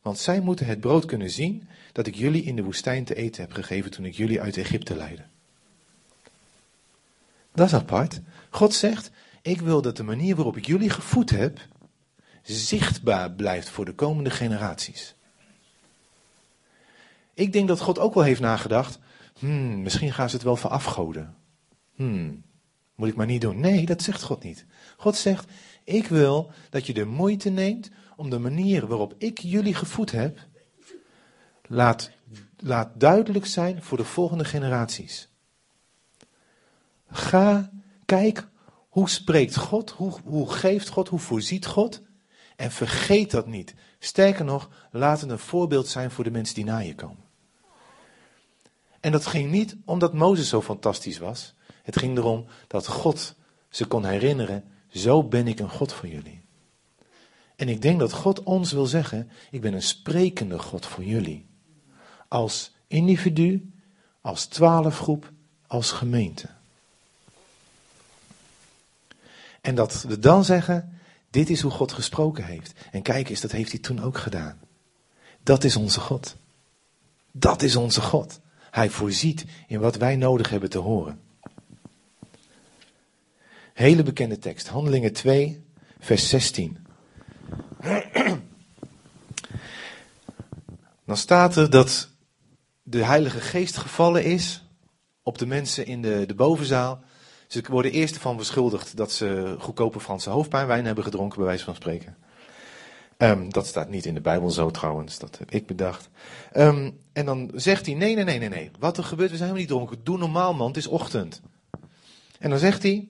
[0.03, 3.43] Want zij moeten het brood kunnen zien dat ik jullie in de woestijn te eten
[3.43, 5.25] heb gegeven toen ik jullie uit Egypte leidde.
[7.55, 8.21] Dat is apart.
[8.51, 9.11] God zegt,
[9.43, 11.59] ik wil dat de manier waarop ik jullie gevoed heb,
[12.43, 15.15] zichtbaar blijft voor de komende generaties.
[17.35, 18.99] Ik denk dat God ook wel heeft nagedacht,
[19.39, 21.37] hmm, misschien gaan ze het wel verafgoden.
[21.95, 22.43] Hmm,
[22.95, 23.61] moet ik maar niet doen.
[23.61, 24.67] Nee, dat zegt God niet.
[24.97, 25.51] God zegt,
[25.85, 30.39] ik wil dat je de moeite neemt om de manier waarop ik jullie gevoed heb,
[31.67, 32.11] laat,
[32.57, 35.29] laat duidelijk zijn voor de volgende generaties.
[37.11, 37.71] Ga,
[38.05, 38.49] kijk,
[38.91, 42.03] hoe spreekt God, hoe, hoe geeft God, hoe voorziet God.
[42.57, 43.75] En vergeet dat niet.
[43.99, 47.25] Sterker nog, laat het een voorbeeld zijn voor de mensen die na je komen.
[49.01, 51.55] En dat ging niet omdat Mozes zo fantastisch was.
[51.83, 53.35] Het ging erom dat God
[53.69, 56.43] ze kon herinneren, zo ben ik een God voor jullie.
[57.57, 61.47] En ik denk dat God ons wil zeggen, ik ben een sprekende God voor jullie.
[62.29, 63.73] Als individu,
[64.21, 65.33] als twaalfgroep,
[65.67, 66.60] als gemeente.
[69.61, 70.99] En dat we dan zeggen,
[71.31, 72.73] dit is hoe God gesproken heeft.
[72.91, 74.61] En kijk eens, dat heeft hij toen ook gedaan.
[75.43, 76.37] Dat is onze God.
[77.33, 78.41] Dat is onze God.
[78.71, 81.21] Hij voorziet in wat wij nodig hebben te horen.
[83.73, 85.65] Hele bekende tekst, Handelingen 2,
[85.99, 86.79] vers 16.
[91.05, 92.09] Dan staat er dat
[92.83, 94.65] de Heilige Geest gevallen is
[95.23, 97.03] op de mensen in de, de bovenzaal.
[97.51, 101.75] Ze worden eerst van beschuldigd dat ze goedkope Franse hoofdpijnwijn hebben gedronken, bij wijze van
[101.75, 102.17] spreken.
[103.19, 106.09] Um, dat staat niet in de Bijbel zo trouwens, dat heb ik bedacht.
[106.57, 108.71] Um, en dan zegt hij, nee, nee, nee, nee, nee.
[108.79, 110.05] Wat er gebeurt, we zijn helemaal niet dronken.
[110.05, 111.41] Doe normaal man, het is ochtend.
[112.39, 113.09] En dan zegt hij,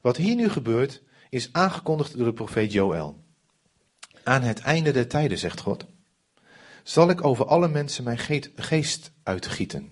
[0.00, 3.24] wat hier nu gebeurt, is aangekondigd door de profeet Joël.
[4.24, 5.86] Aan het einde der tijden, zegt God,
[6.82, 8.18] zal ik over alle mensen mijn
[8.56, 9.91] geest uitgieten.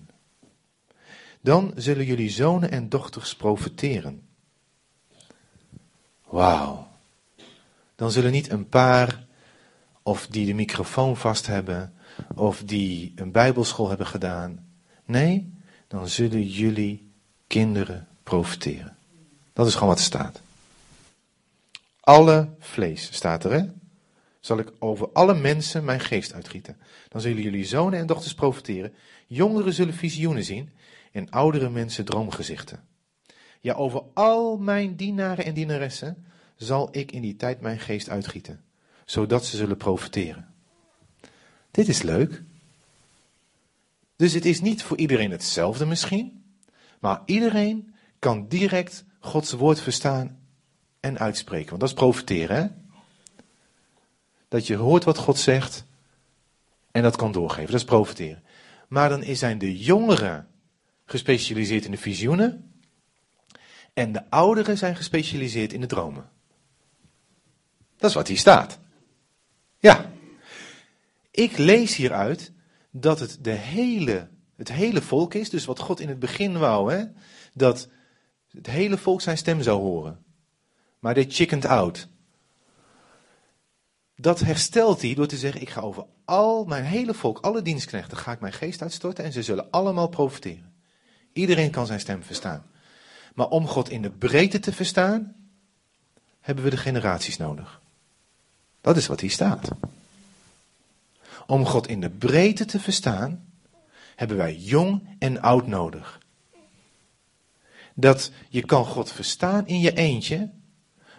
[1.41, 4.21] Dan zullen jullie zonen en dochters profeteren.
[6.23, 6.87] Wauw.
[7.95, 9.25] Dan zullen niet een paar,
[10.03, 11.93] of die de microfoon vast hebben,
[12.35, 14.65] of die een bijbelschool hebben gedaan.
[15.05, 15.53] Nee,
[15.87, 17.11] dan zullen jullie
[17.47, 18.97] kinderen profeteren.
[19.53, 20.41] Dat is gewoon wat er staat.
[21.99, 23.65] Alle vlees staat er, hè?
[24.39, 26.77] Zal ik over alle mensen mijn geest uitgieten.
[27.09, 28.93] Dan zullen jullie zonen en dochters profeteren.
[29.27, 30.69] Jongeren zullen visioenen zien
[31.11, 32.83] en oudere mensen droomgezichten.
[33.59, 38.63] Ja, over al mijn dienaren en dienaressen zal ik in die tijd mijn geest uitgieten,
[39.05, 40.53] zodat ze zullen profeteren.
[41.71, 42.43] Dit is leuk.
[44.15, 46.43] Dus het is niet voor iedereen hetzelfde misschien,
[46.99, 50.39] maar iedereen kan direct Gods woord verstaan
[50.99, 51.69] en uitspreken.
[51.69, 52.67] Want dat is profiteren, hè?
[54.47, 55.85] Dat je hoort wat God zegt
[56.91, 57.71] en dat kan doorgeven.
[57.71, 58.43] Dat is profiteren.
[58.87, 60.47] Maar dan zijn de jongeren
[61.11, 62.73] gespecialiseerd in de visioenen
[63.93, 66.29] en de ouderen zijn gespecialiseerd in de dromen.
[67.97, 68.79] Dat is wat hier staat.
[69.79, 70.11] Ja.
[71.31, 72.51] Ik lees hieruit
[72.91, 76.93] dat het de hele, het hele volk is, dus wat God in het begin wou,
[76.93, 77.05] hè,
[77.53, 77.87] dat
[78.49, 80.23] het hele volk zijn stem zou horen.
[80.99, 82.07] Maar dit chickened out.
[84.15, 88.17] Dat herstelt hij door te zeggen: Ik ga over al mijn hele volk, alle dienstknechten,
[88.17, 90.70] ga ik mijn geest uitstorten en ze zullen allemaal profiteren.
[91.33, 92.65] Iedereen kan zijn stem verstaan.
[93.33, 95.35] Maar om God in de breedte te verstaan,
[96.41, 97.81] hebben we de generaties nodig.
[98.81, 99.69] Dat is wat hier staat.
[101.47, 103.45] Om God in de breedte te verstaan,
[104.15, 106.19] hebben wij jong en oud nodig
[107.93, 110.49] dat je kan God verstaan in je eentje,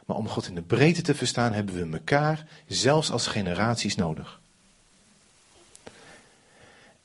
[0.06, 4.40] maar om God in de breedte te verstaan hebben we elkaar, zelfs als generaties, nodig.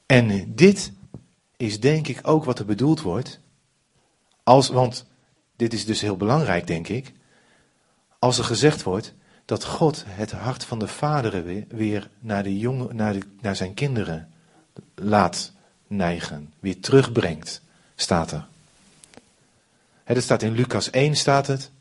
[0.06, 0.92] En dit
[1.58, 3.40] is denk ik ook wat er bedoeld wordt,
[4.44, 5.06] als, want
[5.56, 7.14] dit is dus heel belangrijk denk ik,
[8.20, 9.14] als er gezegd wordt
[9.46, 13.74] dat God het hart van de vaderen weer, naar, de jongen, naar, de, naar zijn
[13.74, 14.32] kinderen
[14.96, 15.52] laat
[15.88, 17.62] neigen, weer terugbrengt,
[17.96, 18.48] staat er.
[20.04, 21.72] Het staat in Lucas 1 staat het.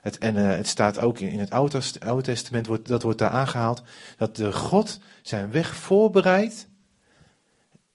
[0.00, 3.18] het en uh, het staat ook in, in het Oude, Oude Testament, wordt, dat wordt
[3.18, 3.82] daar aangehaald.
[4.16, 6.66] Dat de God zijn weg voorbereidt,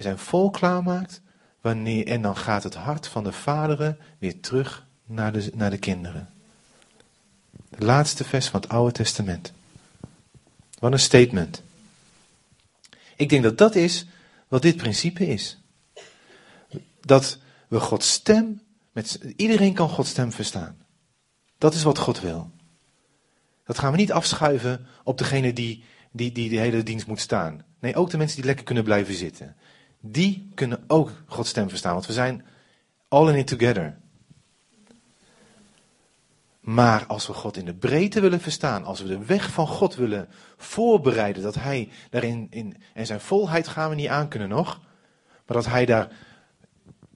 [0.03, 1.21] zijn vol klaarmaakt.
[1.61, 5.77] Wanneer, en dan gaat het hart van de vaderen weer terug naar de, naar de
[5.77, 6.29] kinderen.
[7.69, 9.53] De laatste vers van het Oude Testament.
[10.79, 11.61] Wat een statement.
[13.15, 14.05] Ik denk dat dat is
[14.47, 15.57] wat dit principe is.
[17.01, 20.77] Dat we Gods stem met, iedereen kan Gods stem verstaan.
[21.57, 22.51] Dat is wat God wil.
[23.65, 27.63] Dat gaan we niet afschuiven op degene die, die, die de hele dienst moet staan.
[27.79, 29.55] Nee, ook de mensen die lekker kunnen blijven zitten.
[29.99, 32.45] Die kunnen ook Gods stem verstaan, want we zijn
[33.07, 33.97] all in it together.
[36.59, 39.95] Maar als we God in de breedte willen verstaan, als we de weg van God
[39.95, 44.79] willen voorbereiden, dat Hij daarin, in, en zijn volheid gaan we niet aankunnen nog,
[45.45, 46.11] maar dat Hij daar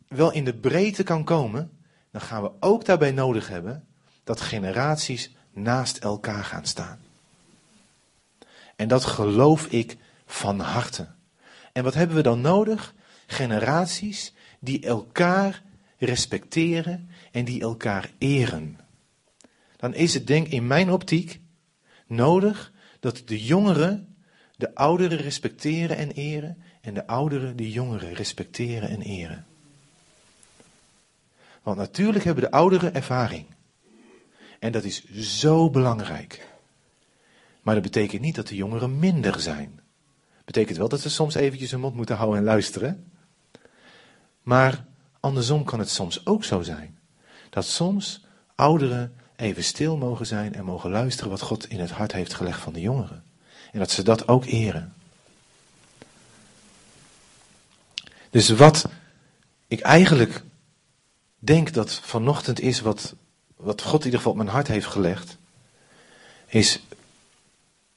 [0.07, 1.71] wel in de breedte kan komen,
[2.11, 3.87] dan gaan we ook daarbij nodig hebben
[4.23, 6.99] dat generaties naast elkaar gaan staan.
[8.75, 11.07] En dat geloof ik van harte.
[11.73, 12.93] En wat hebben we dan nodig?
[13.27, 15.61] Generaties die elkaar
[15.97, 18.79] respecteren en die elkaar eren.
[19.77, 21.39] Dan is het denk in mijn optiek
[22.07, 24.15] nodig dat de jongeren
[24.55, 29.45] de ouderen respecteren en eren en de ouderen de jongeren respecteren en eren.
[31.63, 33.45] Want natuurlijk hebben de ouderen ervaring.
[34.59, 36.47] En dat is zo belangrijk.
[37.61, 39.82] Maar dat betekent niet dat de jongeren minder zijn.
[40.45, 43.11] Betekent wel dat ze soms eventjes hun mond moeten houden en luisteren.
[44.41, 44.85] Maar
[45.19, 46.97] andersom kan het soms ook zo zijn.
[47.49, 48.25] Dat soms
[48.55, 52.59] ouderen even stil mogen zijn en mogen luisteren wat God in het hart heeft gelegd
[52.59, 53.23] van de jongeren.
[53.71, 54.93] En dat ze dat ook eren.
[58.29, 58.85] Dus wat
[59.67, 60.43] ik eigenlijk
[61.39, 63.15] denk dat vanochtend is wat,
[63.55, 65.37] wat God in ieder geval op mijn hart heeft gelegd,
[66.47, 66.79] is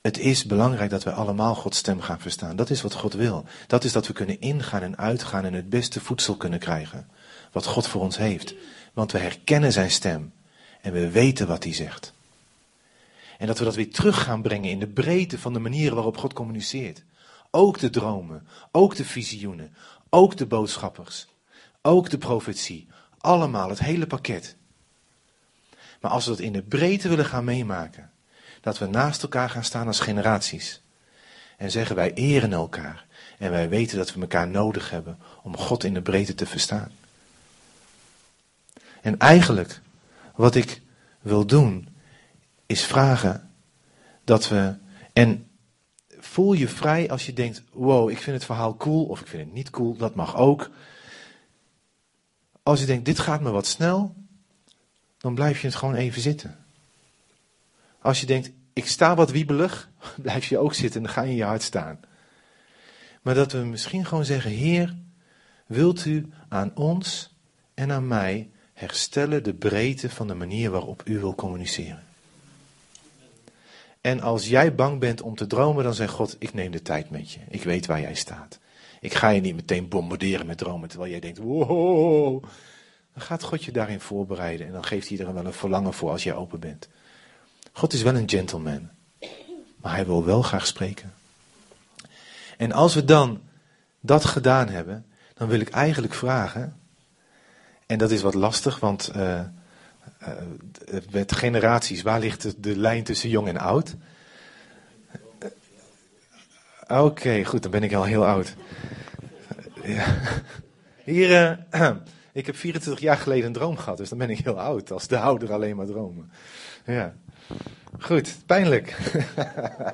[0.06, 2.56] het is belangrijk dat wij allemaal Gods stem gaan verstaan.
[2.56, 3.44] Dat is wat God wil.
[3.66, 7.08] Dat is dat we kunnen ingaan en uitgaan en het beste voedsel kunnen krijgen.
[7.52, 8.54] Wat God voor ons heeft.
[8.92, 10.32] Want we herkennen zijn stem.
[10.80, 12.12] En we weten wat hij zegt.
[13.38, 16.16] En dat we dat weer terug gaan brengen in de breedte van de manieren waarop
[16.16, 17.02] God communiceert.
[17.50, 19.74] Ook de dromen, ook de visioenen,
[20.10, 21.26] ook de boodschappers,
[21.82, 22.86] ook de profetie.
[23.18, 24.56] Allemaal, het hele pakket.
[26.00, 28.10] Maar als we dat in de breedte willen gaan meemaken,
[28.66, 30.82] dat we naast elkaar gaan staan als generaties.
[31.56, 33.06] En zeggen wij eren elkaar.
[33.38, 36.92] En wij weten dat we elkaar nodig hebben om God in de breedte te verstaan.
[39.00, 39.80] En eigenlijk,
[40.34, 40.82] wat ik
[41.20, 41.88] wil doen,
[42.66, 43.50] is vragen
[44.24, 44.74] dat we.
[45.12, 45.50] En
[46.18, 49.44] voel je vrij als je denkt: wow, ik vind het verhaal cool of ik vind
[49.44, 50.70] het niet cool, dat mag ook.
[52.62, 54.14] Als je denkt: dit gaat me wat snel,
[55.18, 56.64] dan blijf je het gewoon even zitten.
[58.00, 59.90] Als je denkt, ik sta wat wiebelig,
[60.22, 62.00] blijf je ook zitten en dan ga je in je hart staan.
[63.22, 64.96] Maar dat we misschien gewoon zeggen, Heer,
[65.66, 67.34] wilt u aan ons
[67.74, 72.04] en aan mij herstellen de breedte van de manier waarop u wil communiceren.
[74.00, 77.10] En als jij bang bent om te dromen, dan zegt God, ik neem de tijd
[77.10, 77.40] met je.
[77.48, 78.58] Ik weet waar jij staat.
[79.00, 82.42] Ik ga je niet meteen bombarderen met dromen, terwijl jij denkt, wow.
[83.12, 86.10] Dan gaat God je daarin voorbereiden en dan geeft hij er wel een verlangen voor
[86.10, 86.88] als jij open bent.
[87.76, 88.88] God is wel een gentleman.
[89.76, 91.14] Maar hij wil wel graag spreken.
[92.56, 93.40] En als we dan
[94.00, 96.80] dat gedaan hebben, dan wil ik eigenlijk vragen.
[97.86, 99.40] En dat is wat lastig, want uh,
[100.22, 100.28] uh,
[101.10, 103.94] met generaties, waar ligt de, lijn tussen jong en oud?
[106.88, 108.54] Oké, goed, dan ben ik al heel oud.
[109.82, 110.18] Ja.
[111.04, 111.66] Hier,
[112.32, 115.06] ik heb 24 jaar geleden een droom gehad, dus dan ben ik heel oud, als
[115.06, 116.30] de ouder alleen maar dromen.
[116.84, 117.14] Ja.
[117.98, 119.14] Goed, pijnlijk.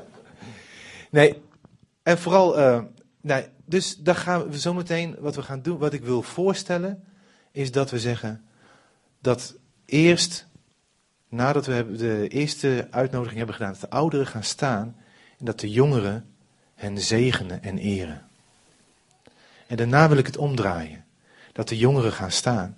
[1.11, 1.43] nee,
[2.03, 2.83] en vooral, uh,
[3.21, 7.05] nee, dus dan gaan we zometeen, wat we gaan doen, wat ik wil voorstellen,
[7.51, 8.45] is dat we zeggen
[9.21, 10.47] dat eerst,
[11.29, 14.97] nadat we de eerste uitnodiging hebben gedaan, dat de ouderen gaan staan
[15.39, 16.27] en dat de jongeren
[16.75, 18.27] hen zegenen en eren.
[19.67, 21.05] En daarna wil ik het omdraaien.
[21.53, 22.77] Dat de jongeren gaan staan,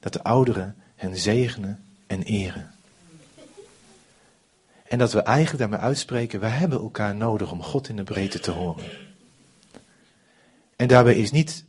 [0.00, 2.70] dat de ouderen hen zegenen en eren.
[4.92, 8.40] En dat we eigenlijk daarmee uitspreken, we hebben elkaar nodig om God in de breedte
[8.40, 8.84] te horen.
[10.76, 11.64] En daarbij is niet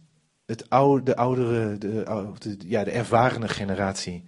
[0.45, 0.59] het
[1.03, 4.25] de oudere, de, ja, de ervarene generatie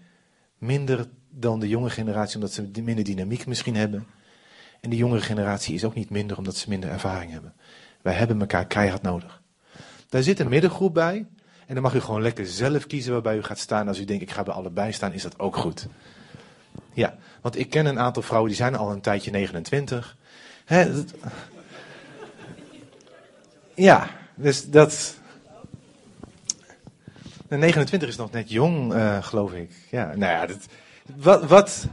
[0.58, 4.08] minder dan de jonge generatie, omdat ze minder dynamiek misschien hebben.
[4.82, 7.54] En de jongere generatie is ook niet minder omdat ze minder ervaring hebben.
[8.02, 9.42] Wij hebben elkaar keihard nodig.
[10.10, 11.28] Daar zit een middengroep bij.
[11.68, 13.88] En dan mag u gewoon lekker zelf kiezen waarbij u gaat staan.
[13.88, 15.88] Als u denkt, ik ga bij allebei staan, is dat ook goed.
[16.94, 20.18] Ja, want ik ken een aantal vrouwen die zijn al een tijdje 29.
[20.66, 21.14] Hè, dat...
[23.76, 25.18] Ja, dus dat.
[27.48, 29.72] De 29 is nog net jong, uh, geloof ik.
[29.92, 30.68] Ja, nou ja, dat,
[31.16, 31.88] wat, wat.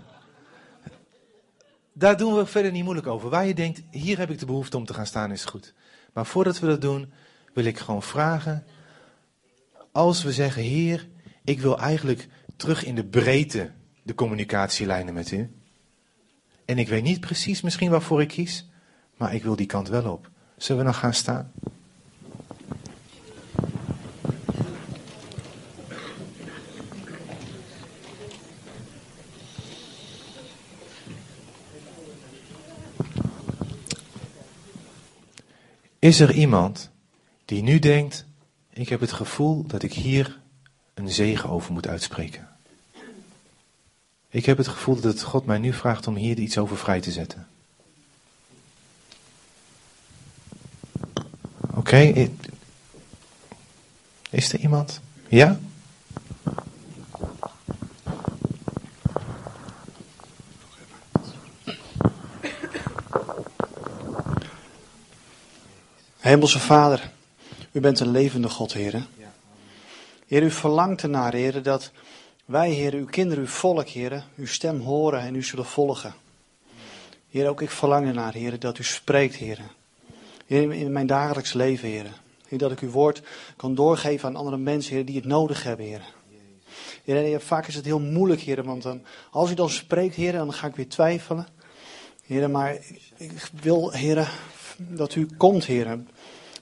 [1.92, 3.28] Daar doen we verder niet moeilijk over.
[3.28, 5.74] Waar je denkt, hier heb ik de behoefte om te gaan staan, is goed.
[6.12, 7.12] Maar voordat we dat doen,
[7.52, 8.64] wil ik gewoon vragen.
[9.92, 11.08] Als we zeggen, Heer,
[11.44, 13.70] ik wil eigenlijk terug in de breedte
[14.02, 15.50] de communicatielijnen met u.
[16.64, 18.68] En ik weet niet precies misschien waarvoor ik kies,
[19.16, 20.30] maar ik wil die kant wel op.
[20.56, 21.52] Zullen we nog gaan staan?
[35.98, 36.90] Is er iemand
[37.44, 38.26] die nu denkt:
[38.72, 40.40] Ik heb het gevoel dat ik hier
[40.94, 42.51] een zegen over moet uitspreken?
[44.32, 47.12] Ik heb het gevoel dat God mij nu vraagt om hier iets over vrij te
[47.12, 47.46] zetten.
[51.74, 52.30] Oké,
[54.30, 55.00] is er iemand?
[55.28, 55.58] Ja?
[66.18, 67.10] Hemelse Vader,
[67.72, 69.06] u bent een levende God, Heer.
[70.26, 71.90] Heer, u verlangt ernaar, Heer, dat
[72.52, 76.14] wij, Heer, uw kinderen, uw volk, Heer, uw stem horen en u zullen volgen.
[77.30, 79.34] Heer, ook ik verlang ernaar, Heer, dat u spreekt.
[79.34, 79.60] Heer,
[80.46, 81.88] in mijn dagelijks leven.
[81.88, 82.06] Heer,
[82.48, 83.22] dat ik uw woord
[83.56, 86.02] kan doorgeven aan andere mensen, Heer, die het nodig hebben, Heer.
[87.04, 90.52] Heer, vaak is het heel moeilijk, Heer, want dan, als u dan spreekt, Heer, dan
[90.52, 91.46] ga ik weer twijfelen.
[92.26, 92.78] Heer, maar
[93.16, 94.30] ik wil, Heer,
[94.76, 95.98] dat u komt, Heer.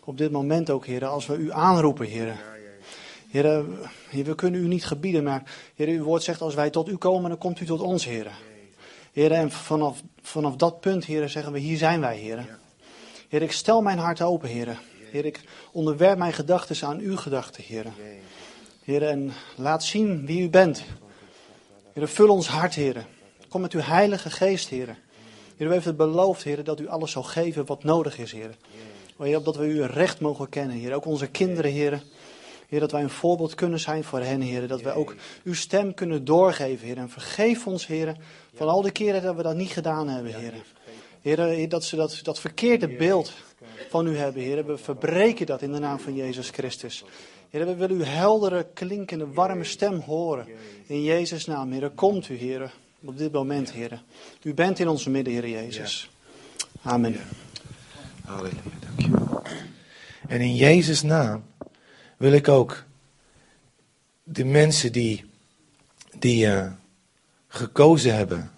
[0.04, 2.49] Op dit moment ook, Heer, als we u aanroepen, Heer.
[3.30, 3.64] Heer,
[4.10, 5.42] we kunnen u niet gebieden, maar
[5.74, 8.30] Heer, uw woord zegt als wij tot u komen, dan komt u tot ons, Heer.
[9.12, 12.58] Heer, en vanaf, vanaf dat punt, Heer, zeggen we, hier zijn wij, Heer.
[13.28, 14.80] Heer, ik stel mijn hart open, Heer.
[15.10, 15.40] Heer, ik
[15.72, 17.86] onderwerp mijn gedachten aan uw gedachten, Heer.
[18.84, 20.82] Heer, en laat zien wie u bent.
[21.92, 23.06] Heer, vul ons hart, Heer.
[23.48, 24.98] Kom met uw heilige geest, Heer.
[25.56, 28.56] Heer, u heeft het beloofd, Heer, dat u alles zal geven wat nodig is, Heer.
[29.18, 30.94] Heer, opdat we u recht mogen kennen, Heer.
[30.94, 32.02] Ook onze kinderen, Heer.
[32.70, 34.68] Heer, dat wij een voorbeeld kunnen zijn voor hen, Heer.
[34.68, 35.14] Dat wij ook
[35.44, 36.96] uw stem kunnen doorgeven, Heer.
[36.96, 38.16] En vergeef ons, Heer,
[38.54, 40.52] van al die keren dat we dat niet gedaan hebben, Heer.
[41.20, 43.32] Heer, dat ze dat, dat verkeerde beeld
[43.88, 44.66] van u hebben, Heer.
[44.66, 47.04] We verbreken dat in de naam van Jezus Christus.
[47.48, 50.46] Heer, we willen uw heldere, klinkende, warme stem horen.
[50.86, 51.90] In Jezus' naam, Heer.
[51.90, 52.72] Komt u, Heer,
[53.04, 54.02] op dit moment, Heer.
[54.42, 56.10] U bent in onze midden, Heer Jezus.
[56.82, 57.16] Amen.
[58.24, 59.42] Halleluja, dankjewel.
[60.28, 61.42] En in Jezus' naam
[62.20, 62.84] wil ik ook
[64.22, 65.30] de mensen die,
[66.18, 66.72] die uh,
[67.48, 68.50] gekozen hebben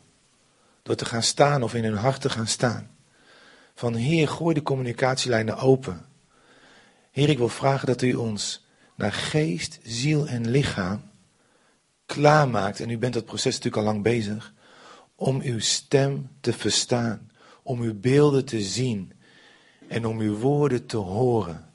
[0.82, 2.90] door te gaan staan of in hun hart te gaan staan.
[3.74, 6.06] Van Heer, gooi de communicatielijnen open.
[7.10, 11.10] Heer, ik wil vragen dat u ons naar geest, ziel en lichaam
[12.06, 12.80] klaarmaakt.
[12.80, 14.54] En u bent dat proces natuurlijk al lang bezig.
[15.14, 17.30] Om uw stem te verstaan.
[17.62, 19.12] Om uw beelden te zien.
[19.88, 21.71] En om uw woorden te horen.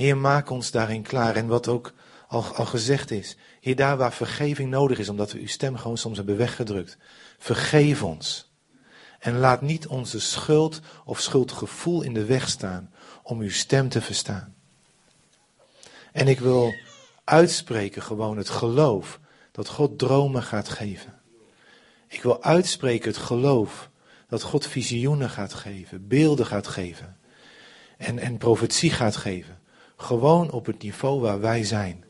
[0.00, 1.36] Heer, maak ons daarin klaar.
[1.36, 1.92] En wat ook
[2.28, 3.36] al, gezegd is.
[3.60, 6.96] Heer, daar waar vergeving nodig is, omdat we uw stem gewoon soms hebben weggedrukt.
[7.38, 8.50] Vergeef ons.
[9.18, 12.90] En laat niet onze schuld of schuldgevoel in de weg staan
[13.22, 14.54] om uw stem te verstaan.
[16.12, 16.74] En ik wil
[17.24, 19.20] uitspreken gewoon het geloof
[19.52, 21.20] dat God dromen gaat geven.
[22.08, 23.90] Ik wil uitspreken het geloof
[24.28, 27.16] dat God visioenen gaat geven, beelden gaat geven
[27.96, 29.59] en, en profetie gaat geven.
[30.00, 32.04] Gewoon op het niveau waar wij zijn.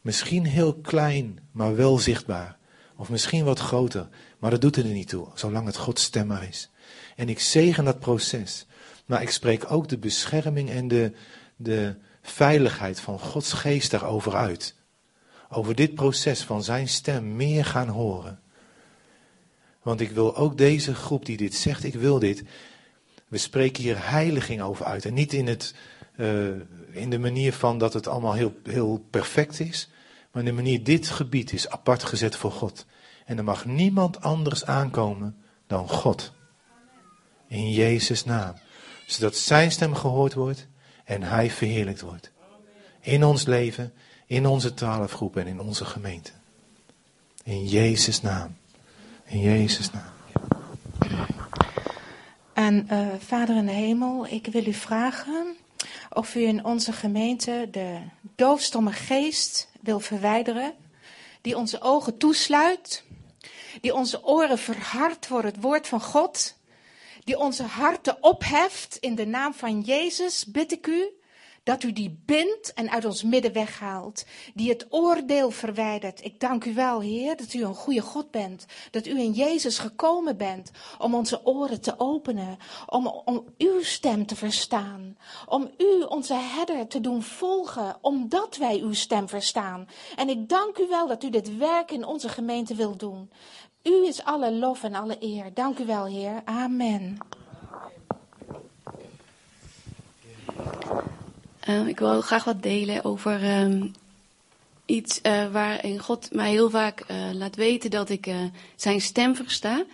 [0.00, 2.56] Misschien heel klein, maar wel zichtbaar.
[2.96, 4.08] Of misschien wat groter,
[4.38, 6.70] maar dat doet er niet toe, zolang het Gods stem maar is.
[7.16, 8.66] En ik zegen dat proces.
[9.06, 11.12] Maar ik spreek ook de bescherming en de,
[11.56, 14.74] de veiligheid van Gods geest daarover uit.
[15.48, 18.40] Over dit proces van zijn stem meer gaan horen.
[19.82, 22.42] Want ik wil ook deze groep die dit zegt, ik wil dit.
[23.28, 25.04] We spreken hier heiliging over uit.
[25.04, 25.74] En niet in, het,
[26.16, 26.46] uh,
[26.90, 29.88] in de manier van dat het allemaal heel, heel perfect is.
[30.30, 32.86] Maar in de manier, dit gebied is apart gezet voor God.
[33.24, 36.32] En er mag niemand anders aankomen dan God.
[37.46, 38.54] In Jezus' naam.
[39.06, 40.66] Zodat zijn stem gehoord wordt
[41.04, 42.30] en hij verheerlijkt wordt.
[43.00, 43.92] In ons leven,
[44.26, 46.30] in onze twaalfgroep en in onze gemeente.
[47.44, 48.56] In Jezus' naam.
[49.24, 50.15] In Jezus' naam.
[52.56, 55.56] En uh, Vader in de hemel, ik wil u vragen
[56.12, 57.98] of u in onze gemeente de
[58.36, 60.74] doofstomme geest wil verwijderen,
[61.40, 63.04] die onze ogen toesluit,
[63.80, 66.56] die onze oren verhardt voor het woord van God,
[67.24, 68.96] die onze harten opheft.
[68.96, 71.08] In de naam van Jezus, bid ik u
[71.66, 76.24] dat u die bindt en uit ons midden weghaalt, die het oordeel verwijdert.
[76.24, 79.78] Ik dank u wel, Heer, dat u een goede God bent, dat u in Jezus
[79.78, 82.56] gekomen bent om onze oren te openen,
[82.86, 88.80] om, om uw stem te verstaan, om u, onze herder, te doen volgen, omdat wij
[88.80, 89.88] uw stem verstaan.
[90.16, 93.30] En ik dank u wel dat u dit werk in onze gemeente wilt doen.
[93.82, 95.54] U is alle lof en alle eer.
[95.54, 96.42] Dank u wel, Heer.
[96.44, 97.18] Amen.
[101.68, 103.92] Uh, ik wil graag wat delen over um,
[104.84, 108.34] iets uh, waarin God mij heel vaak uh, laat weten dat ik
[108.76, 109.84] zijn stem versta.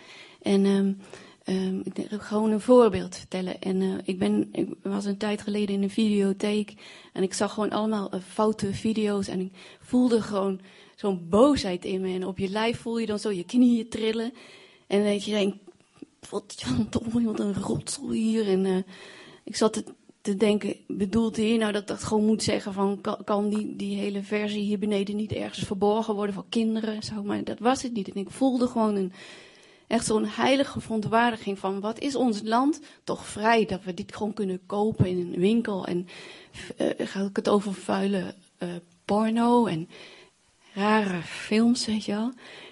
[0.43, 1.01] En um,
[1.43, 3.61] ehm, ik denk, gewoon een voorbeeld vertellen.
[3.61, 6.73] En eh, ik, ben, ik was een tijd geleden in een videotheek
[7.13, 10.59] en ik zag gewoon allemaal eh, foute video's en ik voelde gewoon
[10.95, 12.13] zo'n boosheid in me.
[12.13, 14.33] En op je lijf voel je dan zo je knieën trillen.
[14.87, 15.55] En dan denk je, denk,
[16.29, 16.63] wat,
[17.23, 18.47] wat een rotsel hier.
[18.47, 18.85] En
[19.43, 19.83] ik zat te,
[20.23, 24.23] te denken, bedoelt hij nou dat dat gewoon moet zeggen van, kan, die, die hele
[24.23, 27.03] versie hier beneden niet ergens verborgen worden voor kinderen?
[27.03, 28.09] Zo, maar dat was het niet.
[28.09, 29.13] En ik voelde gewoon een,
[29.87, 34.33] echt zo'n heilige verontwaardiging van, wat is ons land toch vrij dat we dit gewoon
[34.33, 35.85] kunnen kopen in een winkel.
[35.85, 36.07] En
[36.77, 38.69] uh, ga ik het over vuile uh,
[39.05, 39.89] porno en
[40.73, 42.31] rare films, weet je wel.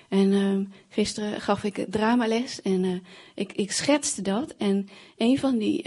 [0.10, 3.00] En uh, gisteren gaf ik dramales en uh,
[3.36, 4.56] ik, ik schetste dat.
[4.58, 5.84] En een van die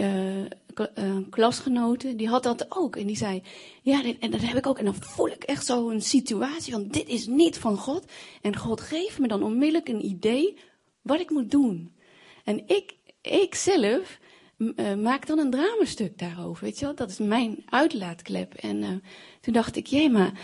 [0.79, 2.95] uh, klasgenoten, die had dat ook.
[2.95, 3.43] En die zei,
[3.81, 4.79] ja, en dat heb ik ook.
[4.79, 8.11] En dan voel ik echt zo een situatie van, dit is niet van God.
[8.41, 10.57] En God geeft me dan onmiddellijk een idee
[11.01, 11.95] wat ik moet doen.
[12.43, 14.19] En ik, ik zelf
[14.97, 16.95] maak dan een dramastuk daarover, weet je wel.
[16.95, 18.53] Dat is mijn uitlaatklep.
[18.53, 19.03] En
[19.41, 20.39] toen dacht ik, jee, maar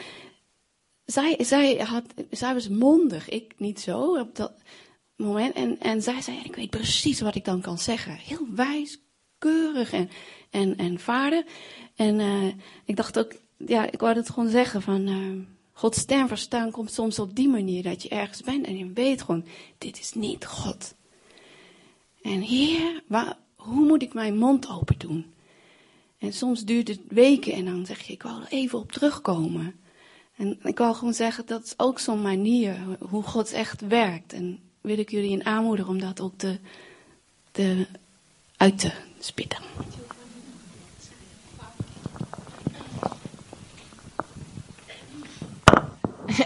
[1.06, 4.54] zij, zij, had, zij was mondig, ik niet zo op dat
[5.16, 5.54] moment.
[5.54, 8.16] En, en zij zei, ik weet precies wat ik dan kan zeggen.
[8.16, 9.02] Heel wijs,
[9.42, 10.10] keurig en,
[10.50, 11.46] en, en vaardig.
[11.96, 12.54] En uh,
[12.86, 15.08] ik dacht ook, ja, ik wou het gewoon zeggen van...
[15.08, 15.46] Uh,
[15.82, 19.22] Gods stem verstaan komt soms op die manier dat je ergens bent en je weet
[19.22, 19.46] gewoon,
[19.78, 20.94] dit is niet God.
[22.22, 25.34] En Heer, waar, hoe moet ik mijn mond open doen?
[26.18, 29.76] En soms duurt het weken en dan zeg je, ik wil er even op terugkomen.
[30.36, 34.34] En ik wil gewoon zeggen, dat is ook zo'n manier hoe God echt werkt.
[34.34, 36.60] En wil ik jullie in aanmoedigen om dat ook te,
[37.52, 37.88] te,
[38.58, 38.94] uit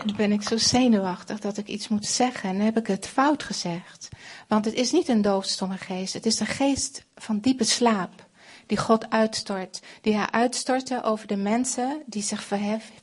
[0.06, 2.50] Dan ben ik zo zenuwachtig dat ik iets moet zeggen.
[2.50, 4.10] En heb ik het fout gezegd.
[4.48, 6.14] Want het is niet een doofstomme geest.
[6.14, 8.26] Het is de geest van diepe slaap.
[8.66, 9.82] Die God uitstort.
[10.02, 12.44] Die hij uitstortte over de mensen die zich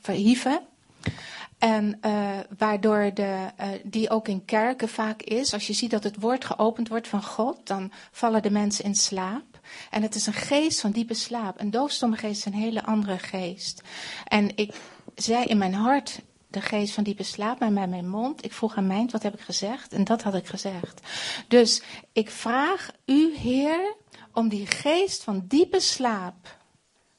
[0.01, 0.61] verhieven.
[1.57, 5.53] En uh, waardoor de, uh, die ook in kerken vaak is.
[5.53, 8.95] Als je ziet dat het woord geopend wordt van God, dan vallen de mensen in
[8.95, 9.52] slaap.
[9.89, 11.59] En het is een geest van diepe slaap.
[11.59, 13.81] Een doofstomme geest is een hele andere geest.
[14.27, 14.75] En ik
[15.15, 18.45] zei in mijn hart, de geest van diepe slaap, maar bij mijn mond.
[18.45, 19.93] Ik vroeg aan mijn, wat heb ik gezegd?
[19.93, 21.07] En dat had ik gezegd.
[21.47, 23.95] Dus ik vraag u, Heer,
[24.33, 26.61] om die geest van diepe slaap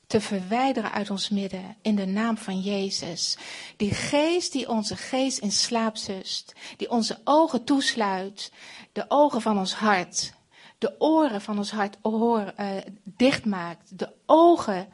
[0.07, 3.36] te verwijderen uit ons midden in de naam van Jezus.
[3.76, 8.52] Die geest die onze geest in slaap zust, die onze ogen toesluit,
[8.92, 10.32] de ogen van ons hart,
[10.85, 14.89] de oren van ons hart oor, uh, dichtmaakt, de ogen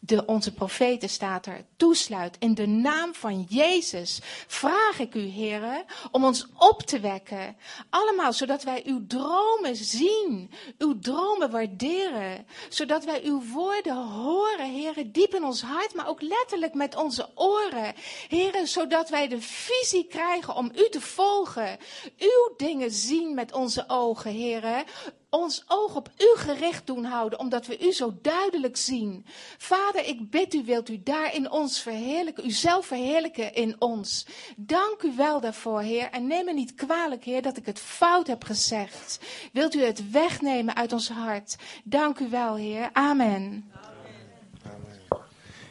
[0.00, 2.36] de, onze profeten staat er, toesluit.
[2.38, 7.56] In de naam van Jezus vraag ik u, heren, om ons op te wekken.
[7.90, 12.46] Allemaal, zodat wij uw dromen zien, uw dromen waarderen.
[12.68, 17.28] Zodat wij uw woorden horen, heren, diep in ons hart, maar ook letterlijk met onze
[17.34, 17.94] oren.
[18.28, 21.78] Heren, zodat wij de visie krijgen om u te volgen.
[22.18, 24.84] Uw dingen zien met onze ogen, heren
[25.30, 29.26] ons oog op u gericht doen houden, omdat we u zo duidelijk zien.
[29.58, 34.26] Vader, ik bid u, wilt u daar in ons verheerlijken, u zelf verheerlijken in ons.
[34.56, 36.10] Dank u wel daarvoor, Heer.
[36.10, 39.20] En neem me niet kwalijk, Heer, dat ik het fout heb gezegd.
[39.52, 41.56] Wilt u het wegnemen uit ons hart?
[41.84, 42.90] Dank u wel, Heer.
[42.92, 43.70] Amen.
[43.72, 44.90] Amen.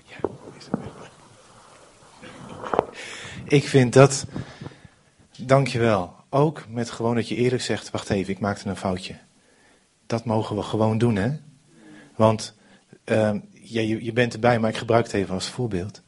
[0.05, 0.17] Ja,
[3.47, 4.25] ik vind dat,
[5.37, 9.27] dankjewel, ook met gewoon dat je eerlijk zegt, wacht even, ik maakte een foutje
[10.09, 11.31] dat mogen we gewoon doen, hè?
[12.15, 12.53] Want
[13.05, 16.01] uh, ja, je, je, bent erbij, maar ik gebruik het even als voorbeeld.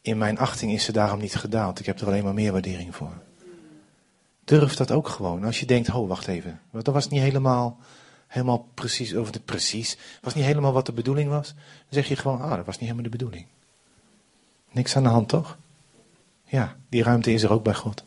[0.00, 1.78] In mijn achting is ze daarom niet gedaald.
[1.78, 3.12] Ik heb er alleen maar meer waardering voor.
[4.44, 5.44] Durf dat ook gewoon.
[5.44, 6.60] Als je denkt, oh, wacht even.
[6.72, 7.78] Dat was niet helemaal,
[8.26, 9.98] helemaal precies, over de precies.
[10.20, 11.54] was niet helemaal wat de bedoeling was.
[11.54, 13.46] Dan zeg je gewoon, ah, dat was niet helemaal de bedoeling.
[14.70, 15.58] Niks aan de hand, toch?
[16.44, 18.04] Ja, die ruimte is er ook bij God.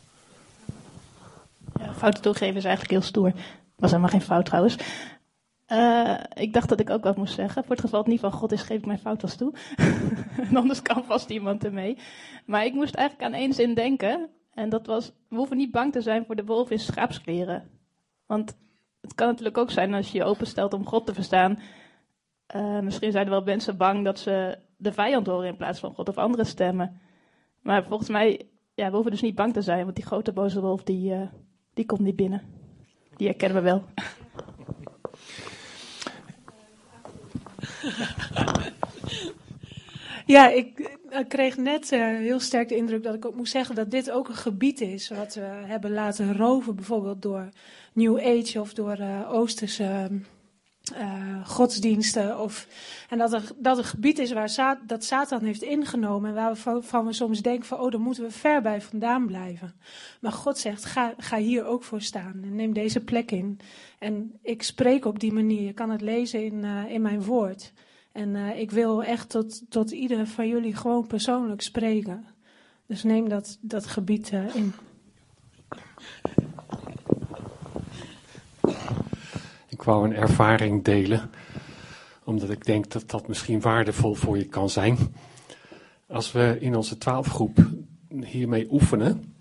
[1.79, 3.33] Ja, fouten toegeven is eigenlijk heel stoer.
[3.79, 4.77] Was helemaal geen fout trouwens.
[5.71, 7.63] Uh, ik dacht dat ik ook wat moest zeggen.
[7.63, 9.53] Voor het geval het niet van God is, geef ik mijn fout als toe.
[10.53, 11.97] anders kan vast iemand ermee.
[12.45, 14.29] Maar ik moest eigenlijk aan één zin denken.
[14.53, 17.69] En dat was, we hoeven niet bang te zijn voor de wolf in schaapskleren.
[18.25, 18.57] Want
[19.01, 21.59] het kan natuurlijk ook zijn als je je openstelt om God te verstaan.
[22.55, 25.93] Uh, misschien zijn er wel mensen bang dat ze de vijand horen in plaats van
[25.93, 26.99] God of andere stemmen.
[27.61, 30.61] Maar volgens mij, ja, we hoeven dus niet bang te zijn, want die grote boze
[30.61, 31.21] wolf, die, uh,
[31.73, 32.58] die komt niet binnen.
[33.19, 33.83] Die herkennen we wel.
[40.25, 40.97] Ja, ik,
[41.27, 44.27] kreeg net uh, heel sterk de indruk dat ik ook moest zeggen dat dit ook
[44.27, 47.49] een gebied is wat we hebben laten roven, bijvoorbeeld door
[47.93, 50.09] New Age of door uh, Oosterse
[50.91, 52.39] uh, godsdiensten.
[52.39, 52.67] Of,
[53.09, 56.29] en dat er, dat een gebied is waar dat Satan heeft ingenomen.
[56.29, 59.73] En waarvan we soms denken van, oh, daar moeten we ver bij vandaan blijven.
[60.21, 62.39] Maar God zegt, ga, ga hier ook voor staan.
[62.43, 63.59] En neem deze plek in.
[63.99, 65.61] En ik spreek op die manier.
[65.61, 67.73] Je kan het lezen in, uh, in mijn woord.
[68.11, 72.25] En uh, ik wil echt tot, tot ieder van jullie gewoon persoonlijk spreken.
[72.85, 74.73] Dus neem dat, dat gebied in.
[79.79, 81.31] Ik wou een ervaring delen,
[82.23, 84.97] omdat ik denk dat dat misschien waardevol voor je kan zijn.
[86.07, 87.57] Als we in onze twaalfgroep
[88.23, 89.33] hiermee oefenen,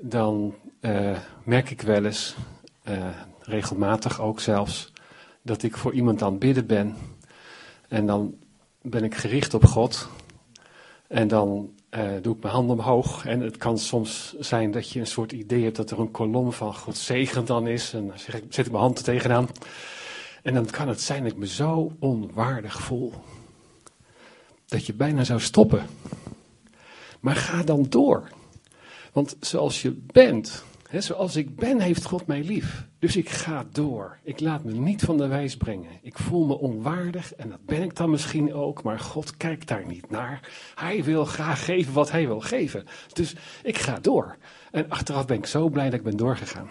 [0.00, 2.34] dan uh, merk ik wel eens,
[2.88, 3.08] uh,
[3.40, 4.92] regelmatig ook zelfs,
[5.42, 6.96] dat ik voor iemand aan het bidden ben.
[7.88, 8.34] En dan
[8.82, 10.08] ben ik gericht op God.
[11.06, 13.26] En dan uh, doe ik mijn handen omhoog.
[13.26, 16.52] En het kan soms zijn dat je een soort idee hebt dat er een kolom
[16.52, 17.92] van God zegen dan is.
[17.92, 19.48] En dan zeg ik, zet ik mijn hand er tegenaan.
[20.42, 23.12] En dan kan het zijn dat ik me zo onwaardig voel.
[24.66, 25.86] Dat je bijna zou stoppen.
[27.20, 28.28] Maar ga dan door.
[29.12, 30.64] Want zoals je bent,
[31.02, 32.86] Zoals ik ben, heeft God mij lief.
[32.98, 34.18] Dus ik ga door.
[34.22, 35.90] Ik laat me niet van de wijs brengen.
[36.02, 39.86] Ik voel me onwaardig en dat ben ik dan misschien ook, maar God kijkt daar
[39.86, 40.48] niet naar.
[40.74, 42.84] Hij wil graag geven wat hij wil geven.
[43.12, 44.36] Dus ik ga door.
[44.70, 46.68] En achteraf ben ik zo blij dat ik ben doorgegaan.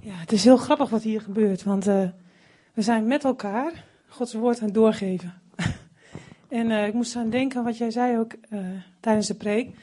[0.00, 2.08] Ja, het is heel grappig wat hier gebeurt, want uh,
[2.74, 5.42] we zijn met elkaar Gods woord aan het doorgeven.
[6.54, 8.60] En uh, ik moest aan denken wat jij zei ook uh,
[9.00, 9.76] tijdens de preek.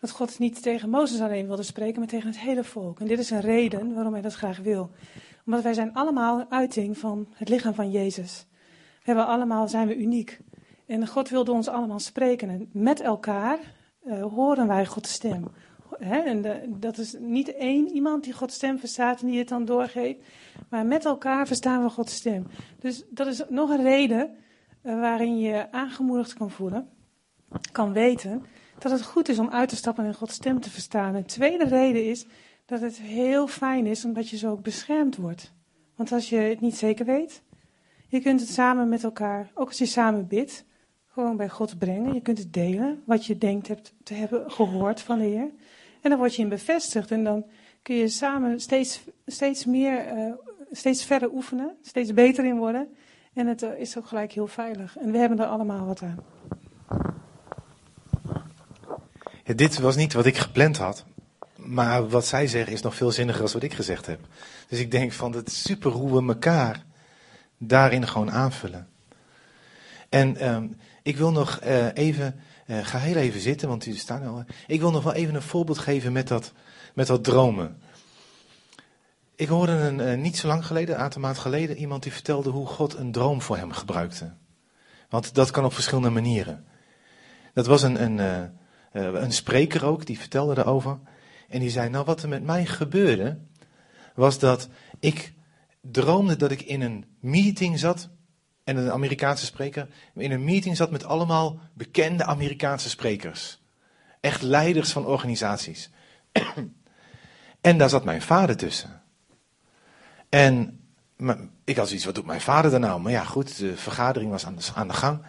[0.00, 3.00] Dat God niet tegen Mozes alleen wilde spreken, maar tegen het hele volk.
[3.00, 4.90] En dit is een reden waarom hij dat graag wil.
[5.46, 8.46] Omdat wij zijn allemaal een uiting van het lichaam van Jezus.
[8.98, 10.40] We hebben allemaal, zijn we uniek.
[10.86, 12.48] En God wilde ons allemaal spreken.
[12.48, 13.58] En met elkaar
[14.04, 15.44] uh, horen wij Gods stem.
[15.98, 20.18] En dat is niet één iemand die Gods stem verstaat en die het dan doorgeeft.
[20.68, 22.46] Maar met elkaar verstaan we Gods stem.
[22.80, 24.30] Dus dat is nog een reden
[24.82, 26.88] waarin je aangemoedigd kan voelen,
[27.72, 28.44] kan weten
[28.78, 31.14] dat het goed is om uit te stappen en Gods stem te verstaan.
[31.14, 32.26] Een tweede reden is
[32.66, 35.52] dat het heel fijn is omdat je zo ook beschermd wordt.
[35.96, 37.42] Want als je het niet zeker weet,
[38.08, 40.64] je kunt het samen met elkaar, ook als je samen bidt,
[41.06, 42.14] gewoon bij God brengen.
[42.14, 45.50] Je kunt het delen, wat je denkt hebt te hebben gehoord van de Heer.
[46.00, 47.46] En dan word je in bevestigd en dan
[47.82, 50.32] kun je samen steeds, steeds meer, uh,
[50.70, 52.88] steeds verder oefenen, steeds beter in worden.
[53.34, 54.98] En het uh, is ook gelijk heel veilig.
[54.98, 56.18] En we hebben er allemaal wat aan.
[59.44, 61.04] Ja, dit was niet wat ik gepland had.
[61.56, 64.20] Maar wat zij zeggen is nog veel zinniger dan wat ik gezegd heb.
[64.68, 66.84] Dus ik denk van het super hoe we elkaar
[67.58, 68.88] daarin gewoon aanvullen.
[70.08, 74.26] En um, ik wil nog uh, even, uh, ga heel even zitten, want u staat
[74.26, 74.44] al.
[74.66, 76.52] Ik wil nog wel even een voorbeeld geven met dat,
[76.94, 77.81] met dat dromen.
[79.36, 82.50] Ik hoorde een, uh, niet zo lang geleden, een aantal maanden geleden, iemand die vertelde
[82.50, 84.32] hoe God een droom voor hem gebruikte.
[85.08, 86.64] Want dat kan op verschillende manieren.
[87.54, 90.98] Dat was een, een, uh, uh, een spreker ook, die vertelde daarover.
[91.48, 93.38] En die zei, nou wat er met mij gebeurde,
[94.14, 94.68] was dat
[95.00, 95.32] ik
[95.80, 98.08] droomde dat ik in een meeting zat,
[98.64, 103.62] en een Amerikaanse spreker, in een meeting zat met allemaal bekende Amerikaanse sprekers.
[104.20, 105.90] Echt leiders van organisaties.
[107.60, 109.01] en daar zat mijn vader tussen.
[110.32, 110.80] En
[111.64, 113.00] ik had zoiets, wat doet mijn vader er nou?
[113.00, 115.22] Maar ja, goed, de vergadering was aan de, aan de gang.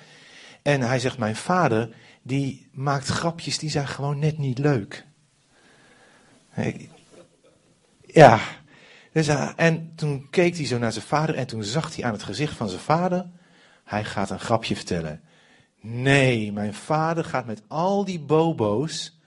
[0.62, 5.06] En hij zegt, mijn vader, die maakt grapjes, die zijn gewoon net niet leuk.
[8.06, 8.40] Ja.
[9.12, 12.14] Dus, uh, en toen keek hij zo naar zijn vader en toen zag hij aan
[12.14, 13.30] het gezicht van zijn vader,
[13.84, 15.22] hij gaat een grapje vertellen.
[15.82, 19.20] Nee, mijn vader gaat met al die bobo's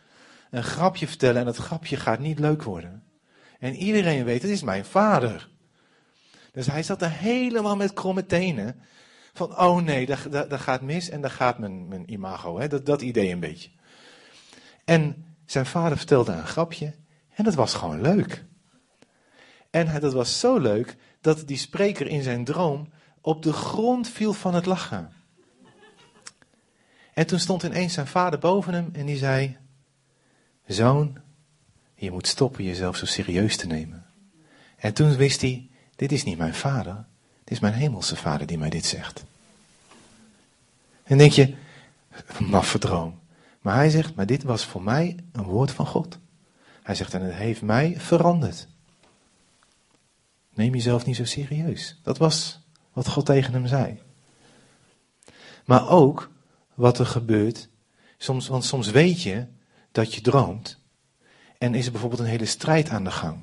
[0.50, 3.02] een grapje vertellen en dat grapje gaat niet leuk worden.
[3.58, 5.54] En iedereen weet, het is mijn vader.
[6.56, 8.80] Dus hij zat er helemaal met kromme tenen.
[9.32, 12.58] Van, oh nee, dat, dat, gaat mis en dat gaat mijn, mijn imago.
[12.58, 12.68] Hè?
[12.68, 13.70] Dat, dat idee een beetje.
[14.84, 16.94] En zijn vader vertelde een grapje.
[17.34, 18.44] En dat was gewoon leuk.
[19.70, 24.32] En dat was zo leuk dat die spreker in zijn droom op de grond viel
[24.32, 25.12] van het lachen.
[27.14, 29.56] En toen stond ineens zijn vader boven hem en die zei:
[30.66, 31.18] Zoon,
[31.94, 34.06] je moet stoppen jezelf zo serieus te nemen.
[34.76, 37.04] En toen wist hij: dit is niet mijn vader.
[37.40, 39.24] Het is mijn hemelse vader die mij dit zegt.
[41.02, 41.54] En denk je,
[42.38, 43.18] maffe droom.
[43.60, 46.18] Maar hij zegt, maar dit was voor mij een woord van God.
[46.82, 48.66] Hij zegt, en het heeft mij veranderd.
[50.54, 52.00] Neem jezelf niet zo serieus.
[52.02, 52.60] Dat was
[52.92, 54.00] wat God tegen hem zei.
[55.64, 56.30] Maar ook
[56.74, 57.68] wat er gebeurt.
[58.18, 59.46] Soms, want soms weet je
[59.92, 60.78] dat je droomt.
[61.58, 63.40] En is er bijvoorbeeld een hele strijd aan de gang.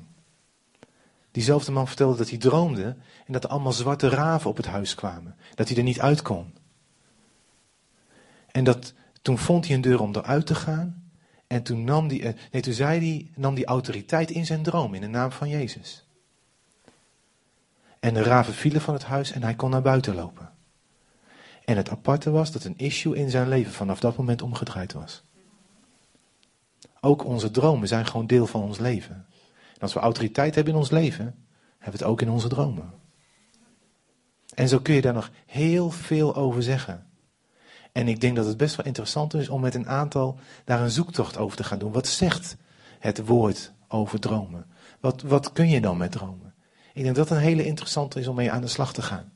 [1.34, 4.94] Diezelfde man vertelde dat hij droomde en dat er allemaal zwarte raven op het huis
[4.94, 5.36] kwamen.
[5.54, 6.54] Dat hij er niet uit kon.
[8.50, 11.10] En dat, toen vond hij een deur om eruit te gaan.
[11.46, 14.94] En toen, nam die, eh, nee, toen zei hij, nam die autoriteit in zijn droom
[14.94, 16.06] in de naam van Jezus.
[18.00, 20.52] En de raven vielen van het huis en hij kon naar buiten lopen.
[21.64, 25.24] En het aparte was dat een issue in zijn leven vanaf dat moment omgedraaid was.
[27.00, 29.26] Ook onze dromen zijn gewoon deel van ons leven.
[29.84, 31.44] Als we autoriteit hebben in ons leven, hebben
[31.78, 32.92] we het ook in onze dromen.
[34.54, 37.06] En zo kun je daar nog heel veel over zeggen.
[37.92, 40.90] En ik denk dat het best wel interessant is om met een aantal daar een
[40.90, 41.92] zoektocht over te gaan doen.
[41.92, 42.56] Wat zegt
[42.98, 44.66] het woord over dromen?
[45.00, 46.54] Wat, wat kun je dan met dromen?
[46.92, 49.32] Ik denk dat dat een hele interessante is om mee aan de slag te gaan.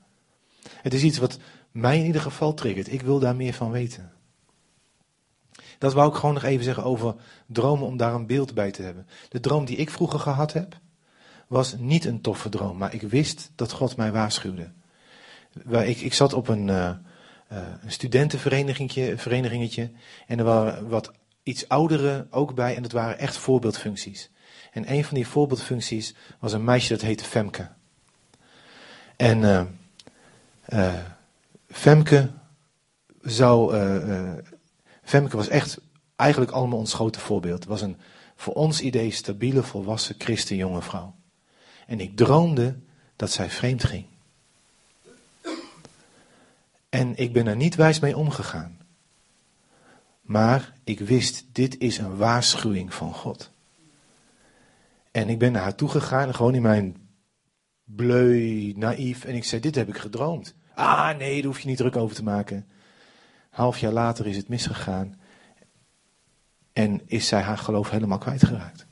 [0.71, 1.39] Het is iets wat
[1.71, 2.93] mij in ieder geval triggert.
[2.93, 4.13] Ik wil daar meer van weten.
[5.79, 7.15] Dat wou ik gewoon nog even zeggen over
[7.47, 9.07] dromen, om daar een beeld bij te hebben.
[9.29, 10.79] De droom die ik vroeger gehad heb,
[11.47, 14.71] was niet een toffe droom, maar ik wist dat God mij waarschuwde.
[15.71, 16.91] Ik, ik zat op een, uh,
[17.49, 19.91] een studentenverenigingetje verenigingetje,
[20.27, 21.13] en er waren wat
[21.43, 24.31] iets ouderen ook bij en dat waren echt voorbeeldfuncties.
[24.73, 27.69] En een van die voorbeeldfuncties was een meisje dat heette Femke.
[29.17, 29.69] En
[30.69, 30.95] uh,
[31.69, 32.31] Femke
[33.23, 33.77] zou
[35.09, 35.81] Femke was echt
[36.17, 37.65] eigenlijk allemaal ons grote voorbeeld.
[37.65, 37.97] Was een
[38.37, 41.15] voor ons idee stabiele, volwassen christen jonge vrouw.
[41.87, 42.77] En ik droomde
[43.17, 44.05] dat zij vreemd ging.
[46.89, 48.79] En ik ben er niet wijs mee omgegaan.
[50.21, 53.51] Maar ik wist, dit is een waarschuwing van God.
[55.11, 56.97] En ik ben naar haar toegegaan, gewoon in mijn
[57.85, 59.25] bleu, naïef.
[59.25, 60.55] En ik zei, dit heb ik gedroomd.
[60.75, 62.67] Ah nee, daar hoef je niet druk over te maken.
[63.59, 65.21] Half jaar later is het misgegaan.
[66.73, 68.87] En is zij haar geloof helemaal kwijtgeraakt.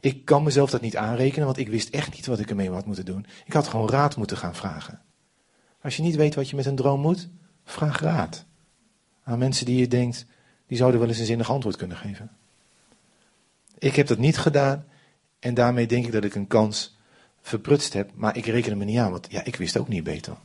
[0.00, 2.86] Ik kan mezelf dat niet aanrekenen, want ik wist echt niet wat ik ermee had
[2.86, 3.26] moeten doen.
[3.44, 5.02] Ik had gewoon raad moeten gaan vragen.
[5.82, 7.28] Als je niet weet wat je met een droom moet,
[7.64, 8.44] vraag raad.
[9.24, 10.26] Aan mensen die je denkt,
[10.66, 12.30] die zouden wel eens een zinnig antwoord kunnen geven.
[13.78, 14.84] Ik heb dat niet gedaan
[15.38, 16.96] en daarmee denk ik dat ik een kans
[17.40, 20.36] verprutst heb, maar ik reken me niet aan, want ja, ik wist ook niet beter.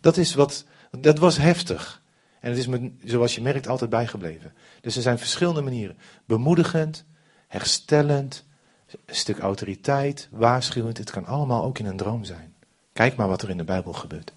[0.00, 2.02] Dat is wat dat was heftig.
[2.40, 4.52] En het is me, zoals je merkt, altijd bijgebleven.
[4.80, 5.98] Dus er zijn verschillende manieren.
[6.24, 7.04] Bemoedigend,
[7.48, 8.44] herstellend,
[8.86, 10.98] een stuk autoriteit, waarschuwend.
[10.98, 12.54] Het kan allemaal ook in een droom zijn.
[12.92, 14.32] Kijk maar wat er in de Bijbel gebeurt.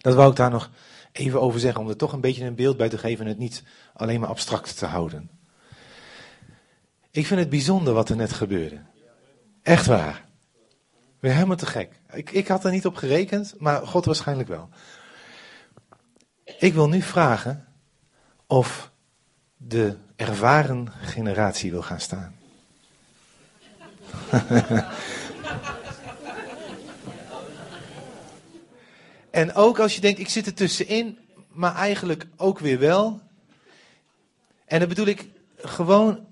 [0.00, 0.70] Dat wou ik daar nog
[1.12, 3.38] even over zeggen, om er toch een beetje een beeld bij te geven en het
[3.38, 5.30] niet alleen maar abstract te houden.
[7.10, 8.80] Ik vind het bijzonder wat er net gebeurde.
[9.62, 10.23] Echt waar.
[11.24, 12.00] Ben helemaal te gek.
[12.12, 14.68] Ik, ik had er niet op gerekend, maar God waarschijnlijk wel.
[16.58, 17.66] Ik wil nu vragen
[18.46, 18.90] of
[19.56, 22.34] de ervaren generatie wil gaan staan.
[29.30, 31.18] en ook als je denkt, ik zit er tussenin,
[31.48, 33.20] maar eigenlijk ook weer wel.
[34.64, 36.26] En dan bedoel ik gewoon,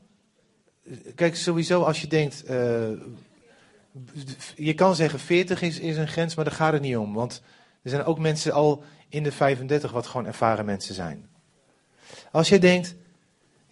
[1.15, 2.91] kijk sowieso als je denkt, uh,
[4.57, 7.15] je kan zeggen 40 is, is een grens, maar daar gaat het niet om.
[7.15, 7.43] Want
[7.83, 11.29] er zijn ook mensen al in de 35 wat gewoon ervaren mensen zijn.
[12.31, 12.95] Als je denkt,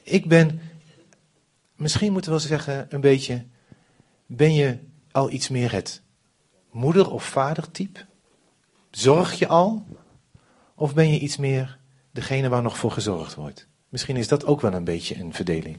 [0.02, 0.60] ik ben,
[1.76, 3.46] misschien moeten we wel zeggen een beetje,
[4.26, 4.78] ben je
[5.10, 6.02] al iets meer het
[6.70, 8.00] moeder- of vadertype?
[8.90, 9.86] Zorg je al?
[10.74, 11.78] Of ben je iets meer
[12.10, 13.68] degene waar nog voor gezorgd wordt?
[13.88, 15.78] Misschien is dat ook wel een beetje een verdeling.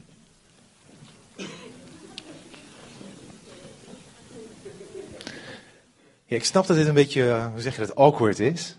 [6.34, 8.76] Ik snap dat dit een beetje, uh, hoe zeg je dat, awkward is.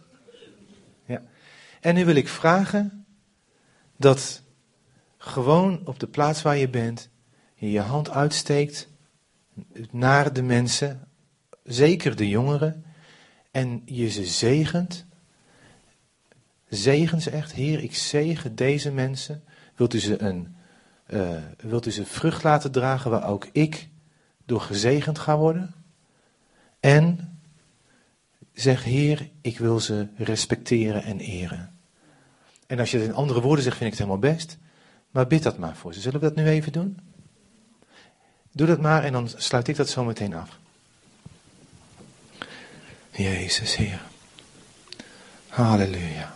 [1.05, 1.21] Ja.
[1.81, 3.05] En nu wil ik vragen
[3.97, 4.41] dat
[5.17, 7.09] gewoon op de plaats waar je bent,
[7.55, 8.89] je je hand uitsteekt
[9.91, 11.07] naar de mensen,
[11.63, 12.85] zeker de jongeren,
[13.51, 15.05] en je ze zegent.
[16.69, 19.43] Zegen ze echt, Heer, ik zegen deze mensen.
[19.75, 20.55] Wilt u ze, een,
[21.07, 23.89] uh, wilt u ze vrucht laten dragen waar ook ik
[24.45, 25.73] door gezegend ga worden?
[26.79, 27.32] En
[28.53, 31.77] Zeg, Heer, ik wil ze respecteren en eren.
[32.67, 34.57] En als je het in andere woorden zegt, vind ik het helemaal best.
[35.11, 36.01] Maar bid dat maar voor ze.
[36.01, 36.99] Zullen we dat nu even doen?
[38.51, 40.59] Doe dat maar en dan sluit ik dat zo meteen af.
[43.11, 44.01] Jezus, Heer.
[45.47, 46.35] Halleluja.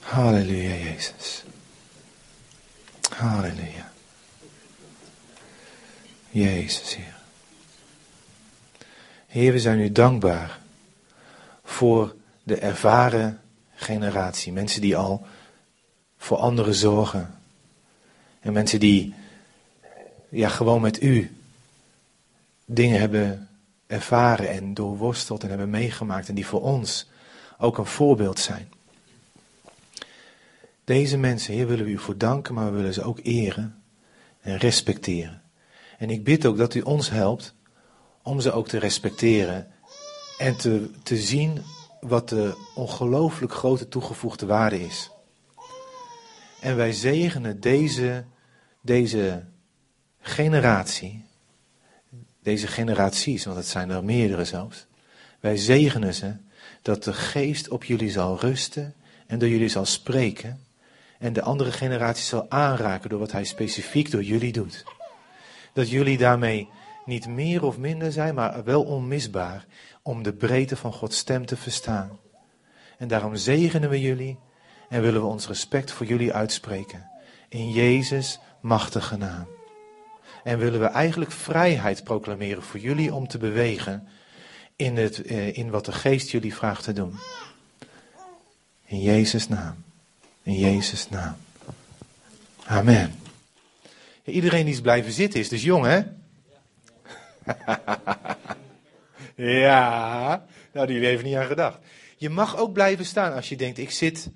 [0.00, 1.44] Halleluja, Jezus.
[3.16, 3.92] Halleluja.
[6.30, 7.13] Jezus, Heer.
[9.34, 10.58] Heer, we zijn u dankbaar
[11.64, 13.40] voor de ervaren
[13.74, 14.52] generatie.
[14.52, 15.26] Mensen die al
[16.16, 17.34] voor anderen zorgen.
[18.40, 19.14] En mensen die
[20.28, 21.36] ja, gewoon met u
[22.64, 23.48] dingen hebben
[23.86, 27.08] ervaren en doorworsteld en hebben meegemaakt en die voor ons
[27.58, 28.68] ook een voorbeeld zijn.
[30.84, 33.82] Deze mensen, Heer, willen we u voor danken, maar we willen ze ook eren
[34.40, 35.42] en respecteren.
[35.98, 37.54] En ik bid ook dat u ons helpt
[38.24, 39.72] om ze ook te respecteren
[40.38, 41.62] en te, te zien
[42.00, 45.10] wat de ongelooflijk grote toegevoegde waarde is.
[46.60, 48.24] En wij zegenen deze,
[48.80, 49.44] deze
[50.20, 51.24] generatie,
[52.42, 54.86] deze generaties, want het zijn er meerdere zelfs.
[55.40, 56.36] Wij zegenen ze
[56.82, 58.94] dat de geest op jullie zal rusten
[59.26, 60.60] en door jullie zal spreken.
[61.18, 64.84] En de andere generatie zal aanraken door wat hij specifiek door jullie doet.
[65.72, 66.68] Dat jullie daarmee
[67.04, 69.66] niet meer of minder zijn, maar wel onmisbaar
[70.02, 72.18] om de breedte van Gods stem te verstaan.
[72.98, 74.38] En daarom zegenen we jullie
[74.88, 77.10] en willen we ons respect voor jullie uitspreken.
[77.48, 79.46] In Jezus' machtige naam.
[80.44, 84.08] En willen we eigenlijk vrijheid proclameren voor jullie om te bewegen
[84.76, 87.18] in, het, eh, in wat de geest jullie vraagt te doen.
[88.84, 89.84] In Jezus' naam.
[90.42, 91.36] In Jezus' naam.
[92.64, 93.14] Amen.
[94.24, 96.02] Iedereen die is blijven zitten is dus jong, hè?
[99.64, 101.78] ja, nou die heeft niet aan gedacht.
[102.16, 104.30] Je mag ook blijven staan als je denkt, ik zit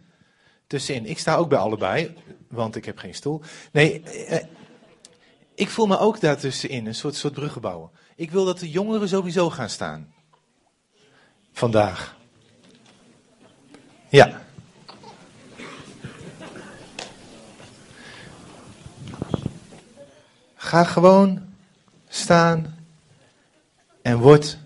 [0.66, 1.06] tussenin.
[1.06, 2.14] Ik sta ook bij allebei,
[2.48, 3.42] want ik heb geen stoel.
[3.72, 4.44] Nee, eh,
[5.54, 7.90] ik voel me ook daartussenin, een soort, soort bruggen bouwen.
[8.16, 10.12] Ik wil dat de jongeren sowieso gaan staan.
[11.52, 12.16] Vandaag.
[14.08, 14.40] Ja.
[20.54, 21.54] Ga gewoon
[22.08, 22.77] staan
[24.08, 24.58] en word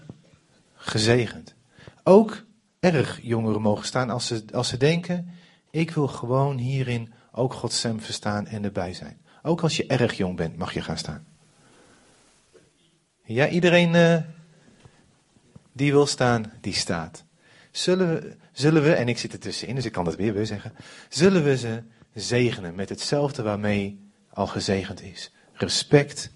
[0.75, 1.55] gezegend.
[2.03, 2.45] Ook
[2.81, 5.29] erg jongeren mogen staan als ze, als ze denken,
[5.71, 9.21] ik wil gewoon hierin ook Gods verstaan en erbij zijn.
[9.43, 11.27] Ook als je erg jong bent, mag je gaan staan.
[13.25, 14.17] Ja, iedereen uh,
[15.73, 17.25] die wil staan, die staat.
[17.71, 20.47] Zullen we, zullen we, en ik zit er tussenin, dus ik kan dat weer weer
[20.47, 20.73] zeggen.
[21.09, 21.83] Zullen we ze
[22.15, 25.33] zegenen met hetzelfde waarmee al gezegend is.
[25.53, 26.31] Respect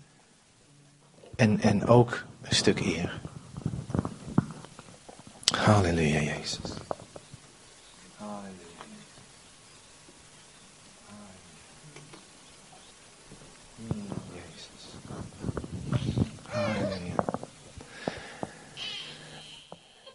[1.37, 3.21] en, en ook een stuk eer.
[5.57, 6.59] Halleluja, Jezus.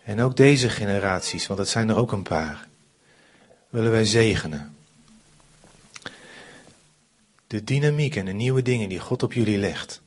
[0.03, 2.67] En ook deze generaties, want het zijn er ook een paar,
[3.69, 4.75] willen wij zegenen.
[7.47, 10.01] De dynamiek en de nieuwe dingen die God op jullie legt,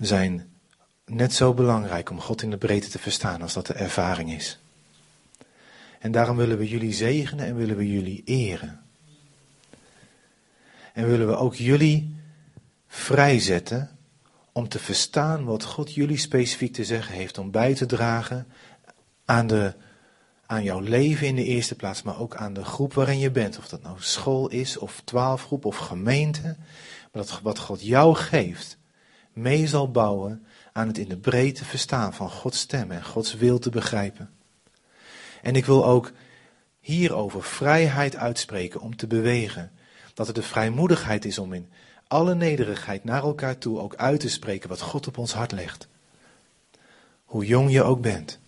[0.00, 0.51] zijn
[1.14, 4.58] net zo belangrijk om God in de breedte te verstaan als dat de ervaring is.
[5.98, 8.80] En daarom willen we jullie zegenen en willen we jullie eren.
[10.92, 12.16] En willen we ook jullie
[12.86, 13.90] vrijzetten
[14.52, 18.46] om te verstaan wat God jullie specifiek te zeggen heeft, om bij te dragen
[19.24, 19.74] aan, de,
[20.46, 23.58] aan jouw leven in de eerste plaats, maar ook aan de groep waarin je bent.
[23.58, 26.56] Of dat nou school is, of twaalfgroep, of gemeente.
[27.12, 28.78] Maar dat wat God jou geeft,
[29.32, 33.58] mee zal bouwen aan het in de breedte verstaan van Gods stem en Gods wil
[33.58, 34.30] te begrijpen.
[35.42, 36.12] En ik wil ook
[36.80, 39.72] hierover vrijheid uitspreken om te bewegen.
[40.14, 41.68] Dat het de vrijmoedigheid is om in
[42.08, 45.88] alle nederigheid naar elkaar toe ook uit te spreken wat God op ons hart legt.
[47.24, 48.38] Hoe jong je ook bent.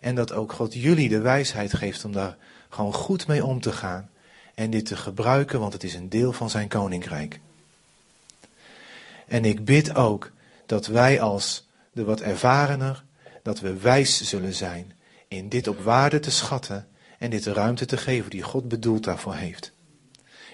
[0.00, 2.36] En dat ook God jullie de wijsheid geeft om daar
[2.68, 4.10] gewoon goed mee om te gaan.
[4.54, 7.40] En dit te gebruiken, want het is een deel van zijn koninkrijk.
[9.26, 10.30] En ik bid ook
[10.66, 13.04] dat wij als de wat ervarener,
[13.42, 14.92] dat we wijs zullen zijn
[15.28, 16.88] in dit op waarde te schatten
[17.18, 19.72] en dit de ruimte te geven die God bedoeld daarvoor heeft.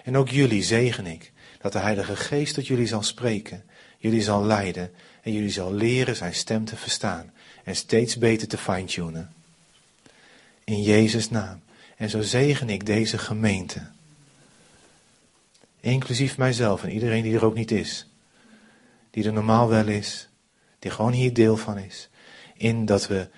[0.05, 3.65] En ook jullie zegen ik, dat de Heilige Geest tot jullie zal spreken,
[3.99, 4.91] jullie zal leiden
[5.23, 7.33] en jullie zal leren zijn stem te verstaan
[7.65, 9.33] en steeds beter te fine-tunen.
[10.65, 11.61] In Jezus' naam.
[11.97, 13.91] En zo zegen ik deze gemeente.
[15.81, 18.07] Inclusief mijzelf en iedereen die er ook niet is.
[19.19, 20.29] Die er normaal wel is.
[20.79, 22.09] Die gewoon hier deel van is.
[22.55, 23.29] In dat we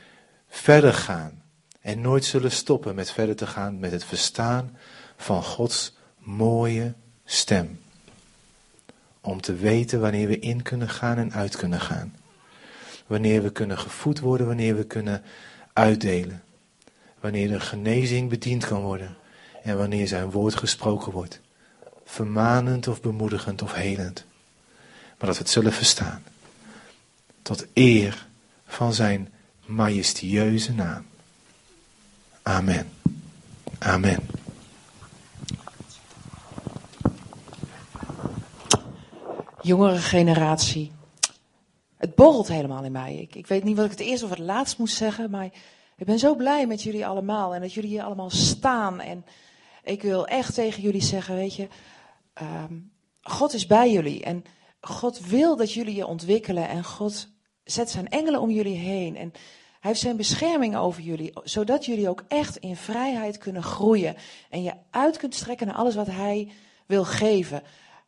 [0.48, 1.42] verder gaan.
[1.80, 4.76] En nooit zullen stoppen met verder te gaan met het verstaan
[5.16, 7.80] van Gods mooie stem.
[9.20, 12.16] Om te weten wanneer we in kunnen gaan en uit kunnen gaan.
[13.06, 15.22] Wanneer we kunnen gevoed worden, wanneer we kunnen
[15.72, 16.42] uitdelen
[17.20, 19.16] wanneer de genezing bediend kan worden
[19.62, 21.40] en wanneer zijn woord gesproken wordt.
[22.04, 24.28] Vermanend of bemoedigend of helend
[25.20, 26.22] maar dat we het zullen verstaan.
[27.42, 28.26] Tot eer
[28.66, 29.32] van zijn
[29.66, 31.06] majestueuze naam.
[32.42, 32.90] Amen.
[33.78, 34.26] Amen.
[39.62, 40.92] Jongere generatie.
[41.96, 43.14] Het borrelt helemaal in mij.
[43.14, 45.44] Ik, ik weet niet wat ik het eerst of het laatst moest zeggen, maar
[45.96, 49.00] ik ben zo blij met jullie allemaal en dat jullie hier allemaal staan.
[49.00, 49.24] En
[49.84, 51.68] ik wil echt tegen jullie zeggen, weet je,
[52.32, 52.74] ehm,
[53.22, 54.24] God is bij jullie.
[54.24, 54.44] En
[54.80, 57.28] God wil dat jullie je ontwikkelen en God
[57.64, 59.16] zet zijn engelen om jullie heen.
[59.16, 59.32] En
[59.80, 64.16] hij heeft zijn bescherming over jullie, zodat jullie ook echt in vrijheid kunnen groeien.
[64.50, 66.52] En je uit kunt strekken naar alles wat hij
[66.86, 67.62] wil geven.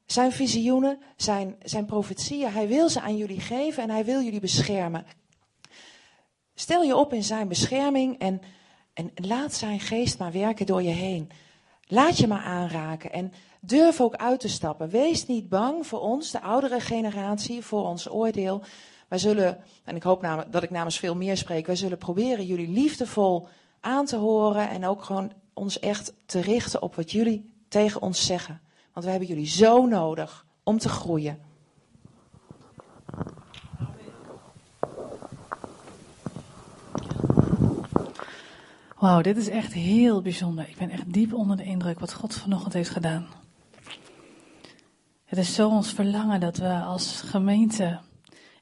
[0.07, 4.41] Zijn visioenen, zijn, zijn profetieën, hij wil ze aan jullie geven en hij wil jullie
[4.41, 5.07] beschermen.
[6.55, 8.41] Stel je op in zijn bescherming en,
[8.95, 11.31] en laat zijn geest maar werken door je heen.
[11.87, 13.33] Laat je maar aanraken en
[13.65, 14.89] durf ook uit te stappen.
[14.89, 18.63] Wees niet bang voor ons, de oudere generatie, voor ons oordeel.
[19.09, 22.69] Wij zullen, en ik hoop dat ik namens veel meer spreek, wij zullen proberen jullie
[22.69, 23.49] liefdevol
[23.81, 28.27] aan te horen en ook gewoon ons echt te richten op wat jullie tegen ons
[28.27, 28.61] zeggen.
[28.93, 31.39] Want we hebben jullie zo nodig om te groeien.
[38.99, 40.69] Wauw, dit is echt heel bijzonder.
[40.69, 43.42] Ik ben echt diep onder de indruk wat God vanochtend heeft gedaan.
[45.33, 47.99] Het is zo ons verlangen dat we als gemeente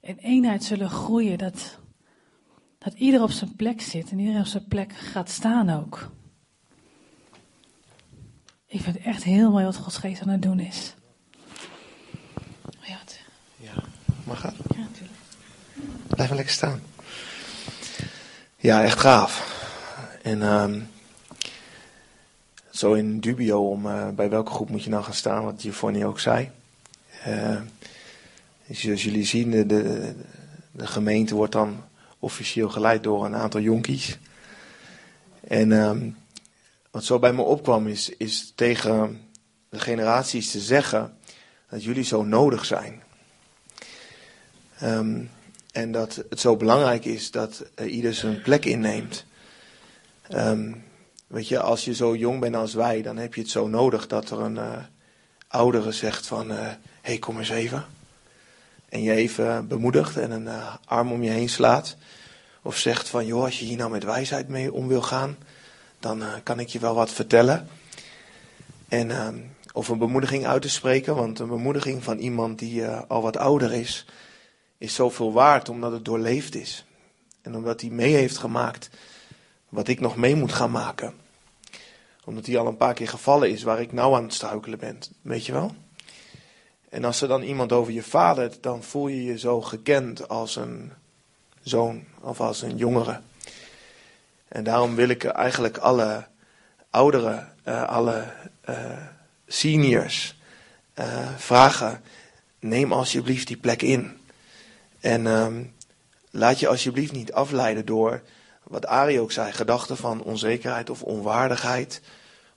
[0.01, 1.39] in eenheid zullen groeien.
[1.39, 1.79] Dat,
[2.79, 6.11] dat ieder op zijn plek zit en ieder op zijn plek gaat staan ook.
[8.67, 10.95] Ik vind het echt heel mooi wat Gods geest aan het doen is.
[12.81, 12.99] Ja,
[13.57, 13.73] ja
[14.25, 14.55] mag dat?
[14.75, 15.19] Ja, natuurlijk.
[16.07, 16.83] Blijf maar lekker staan.
[18.57, 19.65] Ja, echt gaaf.
[20.23, 20.89] En um,
[22.71, 26.05] zo in dubio om uh, bij welke groep moet je nou gaan staan, wat Giovanni
[26.05, 26.51] ook zei.
[27.29, 27.61] Uh,
[28.71, 29.67] zoals jullie zien, de,
[30.73, 31.85] de, gemeente wordt dan
[32.19, 34.19] officieel geleid door een aantal jonkies.
[35.41, 36.17] En um,
[36.91, 39.21] wat zo bij me opkwam is, is tegen
[39.69, 41.17] de generaties te zeggen
[41.69, 43.03] dat jullie zo nodig zijn.
[44.83, 45.31] Um,
[45.73, 49.25] en dat het zo belangrijk is dat ieder zijn plek inneemt.
[50.35, 50.85] Um,
[51.27, 54.07] weet je, als je zo jong bent als wij, dan heb je het zo nodig
[54.07, 54.77] dat er een uh,
[55.49, 56.69] oudere zegt van, uh,
[57.11, 57.85] hey, kom eens even.
[58.89, 61.97] En je even bemoedigt en een uh, arm om je heen slaat.
[62.63, 65.37] Of zegt van, joh, als je hier nou met wijsheid mee om wil gaan,
[65.99, 67.69] dan kan ik je wel wat vertellen.
[68.89, 69.39] En, ehm,
[69.73, 73.73] of een bemoediging uit te spreken, want een bemoediging van iemand die al wat ouder
[73.73, 74.07] is,
[74.79, 76.85] is zoveel waard omdat het doorleefd is.
[77.43, 78.91] En omdat hij mee heeft gemaakt
[79.69, 81.15] wat ik nog mee moet gaan maken.
[82.25, 84.99] Omdat hij al een paar keer gevallen is waar ik nou aan het struikelen ben.
[85.23, 85.75] Weet je wel?
[86.91, 90.57] En als er dan iemand over je vader, dan voel je je zo gekend als
[90.57, 90.93] een
[91.63, 93.21] zoon of als een jongere.
[94.49, 96.27] En daarom wil ik eigenlijk alle
[96.91, 98.33] ouderen, uh, alle
[98.69, 99.07] uh,
[99.47, 100.39] seniors
[100.95, 102.03] uh, vragen:
[102.59, 104.19] neem alsjeblieft die plek in.
[105.01, 105.75] En um,
[106.31, 108.23] laat je alsjeblieft niet afleiden door
[108.63, 112.01] wat Ari ook zei, gedachten van onzekerheid of onwaardigheid.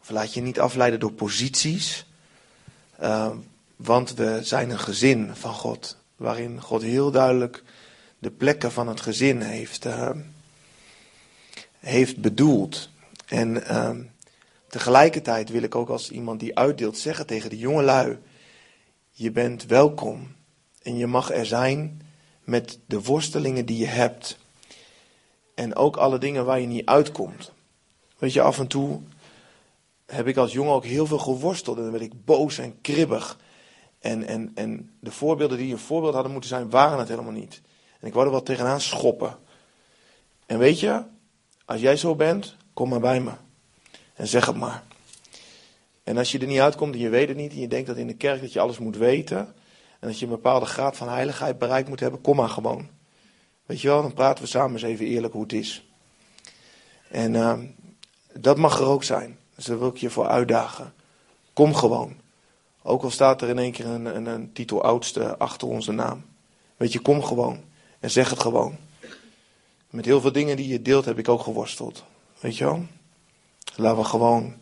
[0.01, 2.05] Of laat je niet afleiden door posities.
[3.01, 3.29] Uh,
[3.75, 7.63] want we zijn een gezin van God, waarin God heel duidelijk
[8.19, 10.09] de plekken van het gezin heeft, uh,
[11.79, 12.89] heeft bedoeld.
[13.27, 13.89] En uh,
[14.67, 18.17] tegelijkertijd wil ik ook als iemand die uitdeelt zeggen tegen de jonge lui:
[19.11, 20.35] Je bent welkom
[20.81, 22.01] en je mag er zijn
[22.43, 24.37] met de worstelingen die je hebt.
[25.55, 27.51] En ook alle dingen waar je niet uitkomt.
[28.17, 29.01] Weet je, af en toe
[30.05, 31.77] heb ik als jongen ook heel veel geworsteld.
[31.77, 33.39] En dan werd ik boos en kribbig.
[34.03, 37.61] En, en, en de voorbeelden die een voorbeeld hadden moeten zijn, waren het helemaal niet.
[37.99, 39.37] En ik wou er wel tegenaan schoppen.
[40.45, 41.03] En weet je,
[41.65, 43.31] als jij zo bent, kom maar bij me.
[44.13, 44.83] En zeg het maar.
[46.03, 47.97] En als je er niet uitkomt en je weet het niet, en je denkt dat
[47.97, 49.37] in de kerk dat je alles moet weten,
[49.99, 52.89] en dat je een bepaalde graad van heiligheid bereikt moet hebben, kom maar gewoon.
[53.65, 55.87] Weet je wel, dan praten we samen eens even eerlijk hoe het is.
[57.09, 57.59] En uh,
[58.33, 59.37] dat mag er ook zijn.
[59.55, 60.93] Dus daar wil ik je voor uitdagen.
[61.53, 62.21] Kom gewoon.
[62.83, 66.25] Ook al staat er in één keer een, een, een titel oudste achter onze naam.
[66.77, 67.59] Weet je, kom gewoon.
[67.99, 68.77] En zeg het gewoon.
[69.89, 72.03] Met heel veel dingen die je deelt heb ik ook geworsteld.
[72.39, 72.85] Weet je wel?
[73.75, 74.53] Laten we gewoon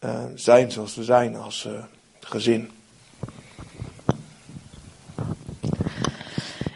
[0.00, 1.84] uh, zijn zoals we zijn als uh,
[2.20, 2.70] gezin.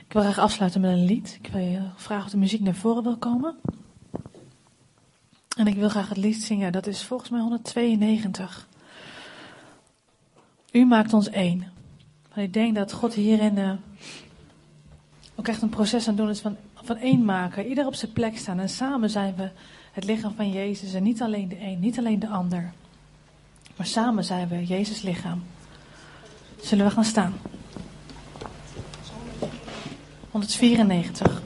[0.07, 1.39] Ik wil graag afsluiten met een lied.
[1.43, 3.57] Ik wil je vragen of de muziek naar voren wil komen.
[5.57, 6.73] En ik wil graag het lied zingen.
[6.73, 8.69] Dat is volgens mij 192.
[10.75, 11.73] U maakt ons één.
[12.35, 13.71] Ik denk dat God hierin eh,
[15.35, 17.67] ook echt een proces aan doen is van, van één maken.
[17.67, 19.51] Ieder op zijn plek staan en samen zijn we
[19.93, 20.95] het lichaam van Jezus.
[20.95, 22.73] En niet alleen de een, niet alleen de ander.
[23.77, 25.43] Maar samen zijn we Jezus lichaam.
[26.61, 27.35] Zullen we gaan staan?
[30.31, 31.43] 194.